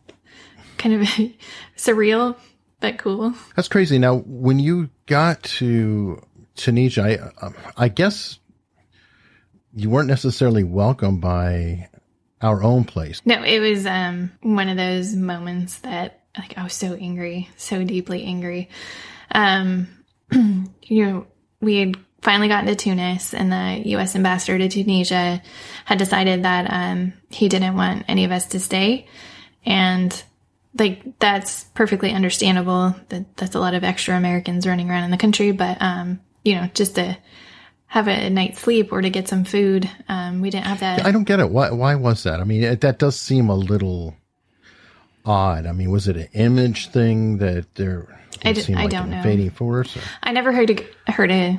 [0.77, 1.09] kind of
[1.77, 2.37] surreal
[2.81, 3.35] but cool.
[3.57, 3.99] That's crazy.
[3.99, 6.23] Now, when you got to
[6.55, 8.39] Tunisia, I, um, I guess
[9.75, 11.89] you weren't necessarily welcomed by
[12.41, 13.21] our own place.
[13.25, 17.83] No, it was um one of those moments that like I was so angry, so
[17.83, 18.69] deeply angry.
[19.33, 19.89] Um
[20.33, 21.27] you know,
[21.61, 25.43] we had finally gotten to Tunis and the US ambassador to Tunisia
[25.85, 29.07] had decided that um he didn't want any of us to stay
[29.65, 30.23] and
[30.79, 35.17] like that's perfectly understandable that that's a lot of extra Americans running around in the
[35.17, 37.17] country but um you know just to
[37.87, 41.11] have a night's sleep or to get some food um we didn't have that I
[41.11, 41.51] don't get it.
[41.51, 42.41] Why, why was that?
[42.41, 44.15] I mean, it, that does seem a little
[45.25, 45.67] odd.
[45.67, 49.17] I mean, was it an image thing that there I it I like don't know.
[49.19, 49.97] invading force?
[49.97, 50.01] Or?
[50.23, 51.59] I never heard a, heard a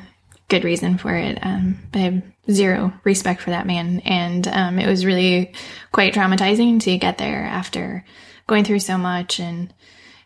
[0.50, 4.02] good reason for it, um, but I have zero respect for that man.
[4.04, 5.54] And um, it was really
[5.92, 8.04] quite traumatizing to get there after
[8.48, 9.72] going through so much and,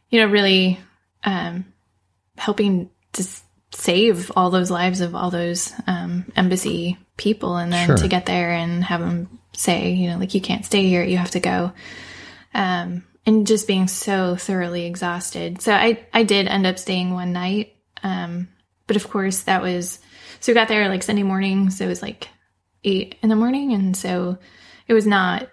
[0.10, 0.80] you know, really
[1.26, 1.66] um,
[2.38, 3.28] helping to
[3.72, 7.58] save all those lives of all those um, embassy people.
[7.58, 7.98] And then Sure.
[7.98, 11.18] to get there and have them say, you know, like, you can't stay here, you
[11.18, 11.74] have to go
[12.54, 15.62] um, and just being so thoroughly exhausted.
[15.62, 17.76] So I, I did end up staying one night.
[18.04, 18.48] Um,
[18.88, 20.00] but of course that was,
[20.44, 21.70] so we got there like Sunday morning.
[21.70, 22.28] So it was like
[22.84, 23.72] eight in the morning.
[23.72, 24.38] And so
[24.90, 25.48] it was not,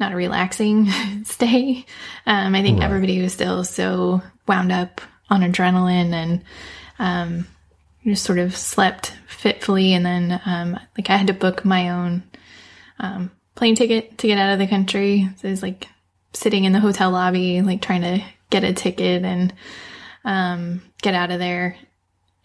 [0.00, 0.88] not a relaxing
[1.24, 1.86] stay.
[2.26, 2.84] Um, I think Right.
[2.84, 6.42] everybody was still so wound up on adrenaline and,
[6.98, 7.46] um,
[8.04, 9.94] just sort of slept fitfully.
[9.94, 12.24] And then, um, like I had to book my own,
[12.98, 15.28] um, plane ticket to get out of the country.
[15.36, 15.86] So it was like
[16.32, 19.54] sitting in the hotel lobby, like trying to get a ticket and
[20.24, 21.76] um, get out of there.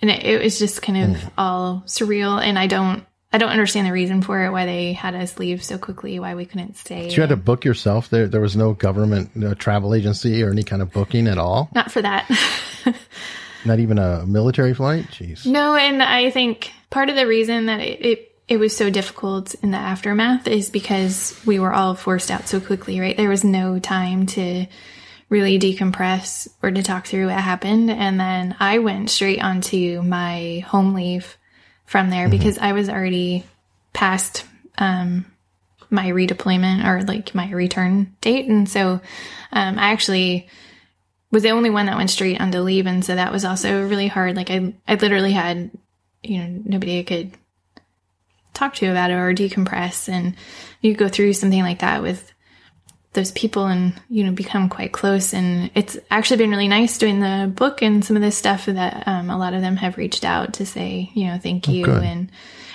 [0.01, 2.41] And it, it was just kind of all surreal.
[2.41, 4.51] And I don't, I don't understand the reason for it.
[4.51, 6.19] Why they had us leave so quickly.
[6.19, 7.09] Why we couldn't stay.
[7.09, 8.09] So you had to book yourself.
[8.09, 11.69] There, there was no government uh, travel agency or any kind of booking at all.
[11.73, 12.29] Not for that.
[13.65, 15.05] Not even a military flight.
[15.11, 15.45] Jeez.
[15.45, 19.55] No, and I think part of the reason that it, it it was so difficult
[19.63, 23.15] in the aftermath is because we were all forced out so quickly, right?
[23.15, 24.65] There was no time to
[25.31, 27.89] really decompress or to talk through what happened.
[27.89, 31.37] And then I went straight onto my home leave
[31.85, 33.45] from there because I was already
[33.93, 34.43] past
[34.77, 35.25] um,
[35.89, 38.47] my redeployment or like my return date.
[38.47, 38.99] And so
[39.53, 40.49] um, I actually
[41.31, 42.85] was the only one that went straight onto leave.
[42.85, 44.35] And so that was also really hard.
[44.35, 45.71] Like I, I literally had,
[46.21, 47.31] you know, nobody I could
[48.53, 50.09] talk to about it or decompress.
[50.09, 50.35] And
[50.81, 52.30] you go through something like that with
[53.13, 55.33] those people and, you know, become quite close.
[55.33, 59.07] And it's actually been really nice doing the book and some of this stuff that
[59.07, 62.03] um, a lot of them have reached out to say, you know, thank you good.
[62.03, 62.31] and,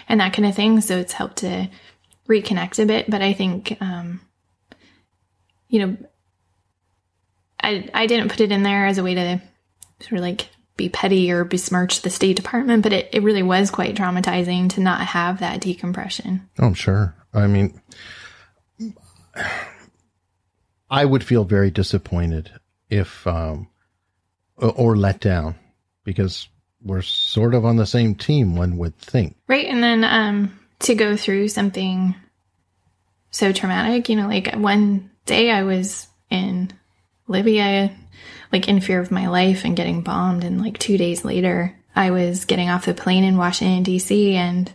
[0.08, 0.80] and that kind of thing.
[0.82, 1.68] So it's helped to
[2.28, 3.10] reconnect a bit.
[3.10, 4.20] But I think, um,
[5.68, 5.96] you know,
[7.60, 9.40] I, I didn't put it in there as a way to
[10.00, 13.70] sort of like be petty or besmirch the State Department, but it, it really was
[13.70, 16.46] quite traumatizing to not have that decompression.
[16.58, 17.16] Oh, I'm sure.
[17.32, 17.80] I mean,
[20.90, 22.50] I would feel very disappointed
[22.88, 23.68] if, um,
[24.56, 25.56] or- let down
[26.04, 26.48] because
[26.82, 29.36] we're sort of on the same team, one would think.
[29.48, 29.66] Right.
[29.66, 32.14] And then um, to go through something
[33.30, 36.72] so traumatic, you know, like one day I was in
[37.26, 37.90] Libya
[38.52, 40.44] like in fear of my life and getting bombed.
[40.44, 44.70] And like two days later, I was getting off the plane in Washington, D.C., and,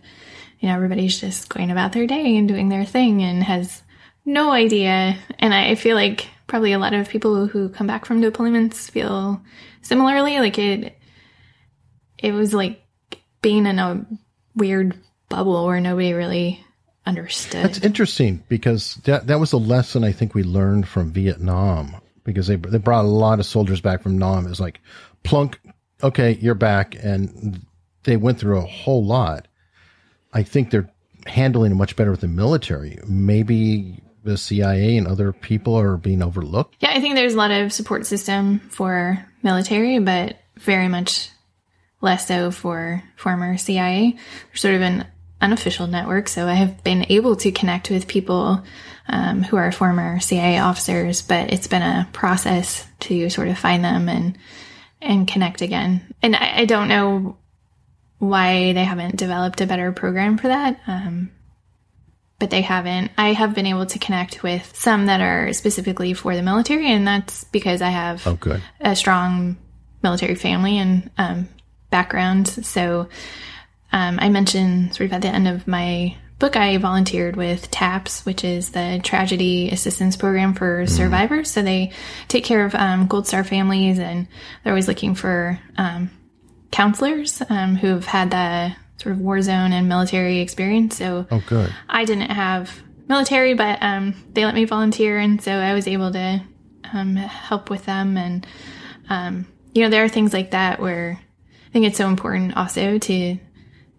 [0.59, 3.81] you know, everybody's just going about their day and doing their thing and has
[4.25, 5.17] no idea.
[5.39, 9.41] And I feel like probably a lot of people who come back from deployments feel
[9.81, 10.39] similarly.
[10.39, 10.97] Like it,
[12.17, 12.81] it was like
[13.41, 14.05] being in a
[14.55, 14.95] weird
[15.29, 16.63] bubble where nobody really
[17.05, 17.63] understood.
[17.63, 22.47] That's interesting because that that was a lesson I think we learned from Vietnam because
[22.47, 24.45] they they brought a lot of soldiers back from Nam.
[24.45, 24.79] It was like
[25.23, 25.59] plunk,
[26.03, 27.65] okay, you're back, and
[28.03, 29.47] they went through a whole lot.
[30.33, 30.89] I think they're
[31.27, 32.99] handling it much better with the military.
[33.07, 36.75] Maybe the CIA and other people are being overlooked.
[36.79, 41.29] Yeah, I think there's a lot of support system for military, but very much
[42.01, 44.17] less so for former CIA.
[44.47, 45.07] There's sort of an
[45.39, 48.63] unofficial network, so I have been able to connect with people
[49.07, 53.83] um, who are former CIA officers, but it's been a process to sort of find
[53.83, 54.37] them and
[55.01, 56.13] and connect again.
[56.21, 57.37] And I, I don't know
[58.19, 60.79] why they haven't developed a better program for that.
[60.85, 61.31] Um,
[62.41, 63.11] but they haven't.
[63.19, 67.05] I have been able to connect with some that are specifically for the military, and
[67.05, 69.57] that's because I have oh, a strong
[70.01, 71.49] military family and um,
[71.91, 72.47] background.
[72.47, 73.09] So
[73.93, 78.25] um, I mentioned sort of at the end of my book, I volunteered with TAPS,
[78.25, 80.91] which is the Tragedy Assistance Program for mm-hmm.
[80.91, 81.51] survivors.
[81.51, 81.91] So they
[82.27, 84.27] take care of um, Gold Star families, and
[84.63, 86.09] they're always looking for um,
[86.71, 90.97] counselors um, who've had the sort of war zone and military experience.
[90.97, 91.73] So oh, good.
[91.89, 96.11] I didn't have military, but um, they let me volunteer, and so I was able
[96.11, 96.41] to
[96.93, 98.17] um, help with them.
[98.17, 98.45] And
[99.09, 101.19] um, you know, there are things like that where
[101.67, 103.37] I think it's so important also to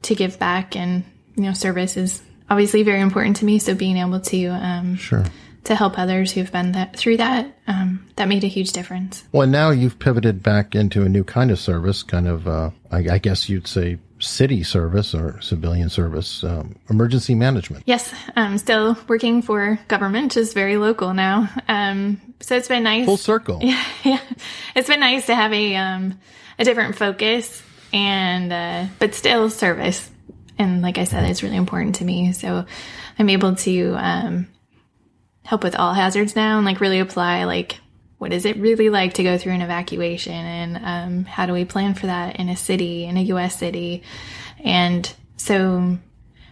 [0.03, 1.05] to give back and
[1.37, 5.25] you know service is obviously very important to me so being able to um, sure
[5.65, 9.47] to help others who've been that, through that um, that made a huge difference well
[9.47, 13.19] now you've pivoted back into a new kind of service kind of uh, I, I,
[13.19, 19.43] guess you'd say city service or civilian service um, emergency management yes i'm still working
[19.43, 24.21] for government just very local now um, so it's been nice full circle yeah, yeah.
[24.75, 26.19] it's been nice to have a um,
[26.59, 27.63] a different focus
[27.93, 30.11] and uh, but still service.
[30.59, 32.33] And like I said, it's really important to me.
[32.33, 32.65] So
[33.19, 34.49] I'm able to um,
[35.45, 37.79] help with all hazards now and like really apply like
[38.23, 41.65] what is it really like to go through an evacuation and um, how do we
[41.65, 43.59] plan for that in a city in a U.S.
[43.59, 44.05] city,
[44.61, 45.99] and so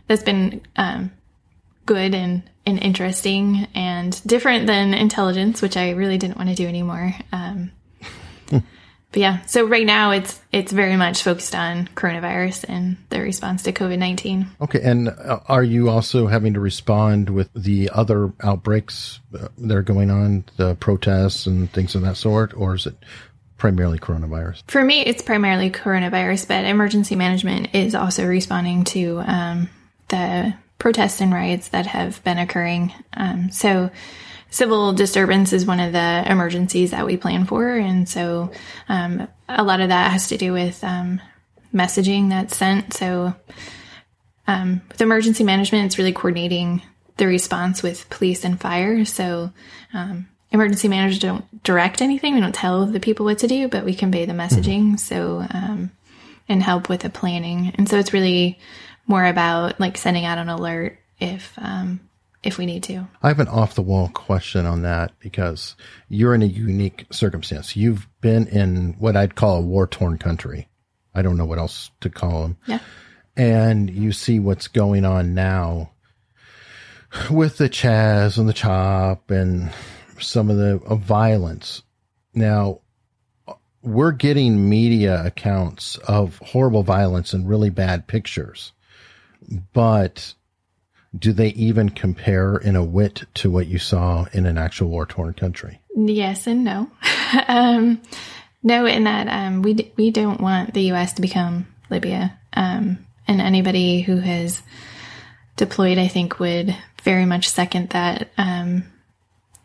[0.08, 1.12] that's been um,
[1.86, 6.66] good and and interesting and different than intelligence, which I really didn't want to do
[6.66, 7.14] anymore.
[7.30, 7.70] Um,
[9.12, 13.64] but yeah, so right now it's it's very much focused on coronavirus and the response
[13.64, 14.48] to COVID nineteen.
[14.60, 19.76] Okay, and uh, are you also having to respond with the other outbreaks uh, that
[19.76, 22.94] are going on, the protests and things of that sort, or is it
[23.56, 24.62] primarily coronavirus?
[24.68, 29.68] For me, it's primarily coronavirus, but emergency management is also responding to um,
[30.08, 32.92] the protests and riots that have been occurring.
[33.12, 33.90] Um, so
[34.50, 37.68] civil disturbance is one of the emergencies that we plan for.
[37.74, 38.50] And so
[38.88, 41.20] um, a lot of that has to do with um,
[41.72, 42.92] messaging that's sent.
[42.94, 43.34] So
[44.46, 46.82] um, with emergency management, it's really coordinating
[47.16, 49.04] the response with police and fire.
[49.04, 49.52] So
[49.94, 52.34] um, emergency managers don't direct anything.
[52.34, 54.94] We don't tell the people what to do, but we convey the messaging.
[54.94, 54.96] Mm-hmm.
[54.96, 55.90] So, um,
[56.48, 57.72] and help with the planning.
[57.76, 58.58] And so it's really
[59.06, 62.00] more about like sending out an alert if um,
[62.42, 63.06] if we need to.
[63.22, 65.76] I have an off the wall question on that because
[66.08, 67.76] you're in a unique circumstance.
[67.76, 70.68] You've been in what I'd call a war torn country.
[71.14, 72.56] I don't know what else to call them.
[72.66, 72.78] Yeah.
[73.36, 75.92] And you see what's going on now
[77.30, 79.72] with the Chaz and the Chop and
[80.18, 81.82] some of the uh, violence.
[82.34, 82.80] Now,
[83.82, 88.72] we're getting media accounts of horrible violence and really bad pictures.
[89.72, 90.34] But
[91.18, 95.06] do they even compare in a whit to what you saw in an actual war
[95.06, 95.80] torn country?
[95.96, 96.90] Yes and no.
[97.48, 98.00] um,
[98.62, 101.14] no, in that um, we d- we don't want the U.S.
[101.14, 104.62] to become Libya, um, and anybody who has
[105.56, 108.30] deployed, I think, would very much second that.
[108.36, 108.84] Um,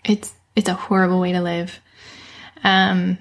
[0.04, 1.78] it's it's a horrible way to live.
[2.64, 3.18] Um,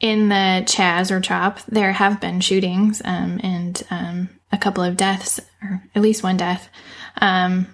[0.00, 3.82] in the Chaz or Chop, there have been shootings um, and
[4.54, 6.68] a couple of deaths, or at least one death,
[7.20, 7.66] um,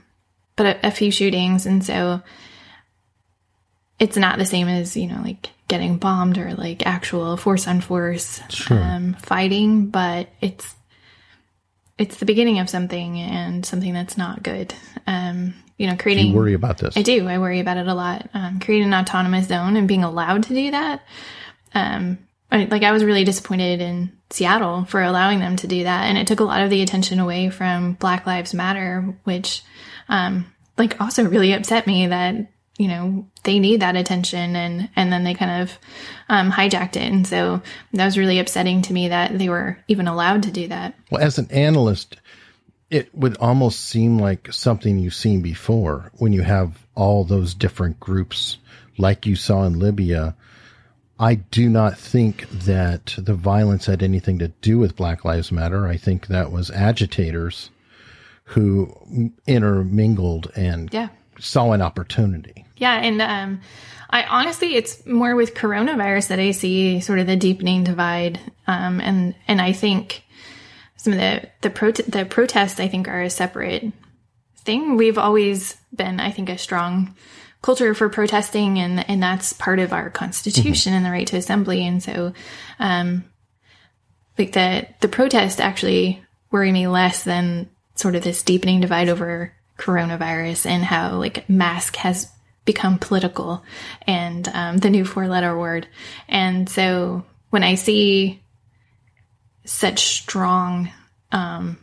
[0.56, 1.66] but a, a, few shootings.
[1.66, 2.22] And so
[3.98, 7.82] it's not the same as, you know, like getting bombed or like actual force on
[7.82, 8.82] force sure.
[8.82, 10.74] Um, fighting, but it's
[11.98, 14.72] it's the beginning of something and something that's not good.
[15.06, 16.28] Um, you know, creating.
[16.28, 16.96] You worry about this.
[16.96, 17.28] I do.
[17.28, 18.28] I worry about it a lot.
[18.32, 21.02] Um, creating an autonomous zone and being allowed to do that.
[21.74, 22.18] Um,
[22.52, 26.18] I, like I was really disappointed in Seattle for allowing them to do that, and
[26.18, 29.62] it took a lot of the attention away from Black Lives Matter, which,
[30.08, 30.46] um,
[30.76, 32.34] like also really upset me that
[32.78, 35.78] you know they need that attention and and then they kind of
[36.28, 37.60] um, hijacked it and so
[37.92, 40.94] that was really upsetting to me that they were even allowed to do that.
[41.10, 42.16] Well as an analyst
[42.90, 48.00] it would almost seem like something you've seen before when you have all those different
[48.00, 48.58] groups
[48.98, 50.34] like you saw in libya
[51.20, 55.86] i do not think that the violence had anything to do with black lives matter
[55.86, 57.70] i think that was agitators
[58.44, 61.08] who intermingled and yeah
[61.40, 62.64] saw an opportunity.
[62.76, 63.60] Yeah, and um,
[64.08, 69.00] I honestly, it's more with coronavirus that I see sort of the deepening divide, um,
[69.00, 70.24] and and I think
[70.96, 73.92] some of the the pro- the protests I think are a separate
[74.58, 74.96] thing.
[74.96, 77.14] We've always been, I think, a strong
[77.62, 80.96] culture for protesting, and and that's part of our constitution mm-hmm.
[80.98, 82.32] and the right to assembly, and so,
[82.78, 83.24] um,
[84.38, 89.54] like the the protest actually worry me less than sort of this deepening divide over
[89.78, 92.30] coronavirus and how like mask has
[92.64, 93.64] become political
[94.06, 95.88] and um, the new four letter word.
[96.28, 98.42] And so when I see
[99.64, 100.90] such strong
[101.32, 101.78] um,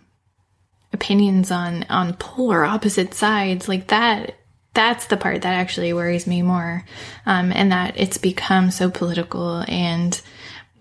[0.94, 4.36] opinions on on polar opposite sides like that
[4.78, 6.86] that's the part that actually worries me more
[7.26, 10.22] um, and that it's become so political and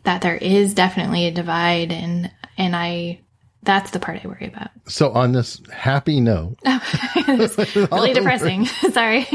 [0.03, 3.19] that there is definitely a divide and and i
[3.63, 4.71] that's the part I worry about.
[4.87, 8.65] So on this happy note, really depressing.
[8.93, 9.27] Sorry.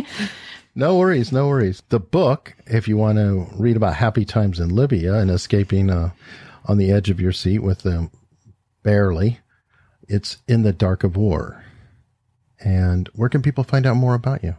[0.74, 1.84] No worries, no worries.
[1.89, 6.12] The book, if you want to read about happy times in Libya and escaping uh,
[6.64, 8.09] on the edge of your seat with them
[8.84, 9.41] barely,
[10.07, 11.62] it's in the dark of war.
[12.64, 14.55] And where can people find out more about you?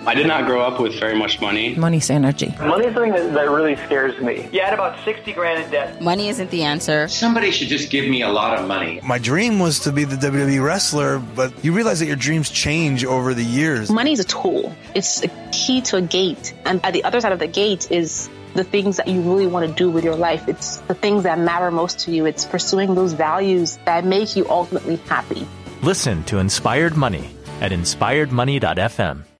[0.04, 1.76] I did not grow up with very much money.
[1.76, 2.52] Money's energy.
[2.58, 4.48] Money is something that, that really scares me.
[4.52, 6.02] You had about 60 grand in debt.
[6.02, 7.06] Money isn't the answer.
[7.06, 9.00] Somebody should just give me a lot of money.
[9.04, 13.04] My dream was to be the WWE wrestler, but you realize that your dreams change
[13.04, 13.90] over the years.
[13.90, 16.52] Money is a tool, it's a key to a gate.
[16.64, 19.68] And at the other side of the gate is the things that you really want
[19.68, 20.48] to do with your life.
[20.48, 22.26] It's the things that matter most to you.
[22.26, 25.46] It's pursuing those values that make you ultimately happy.
[25.82, 27.30] Listen to Inspired Money
[27.60, 29.22] at inspiredmoney.fm.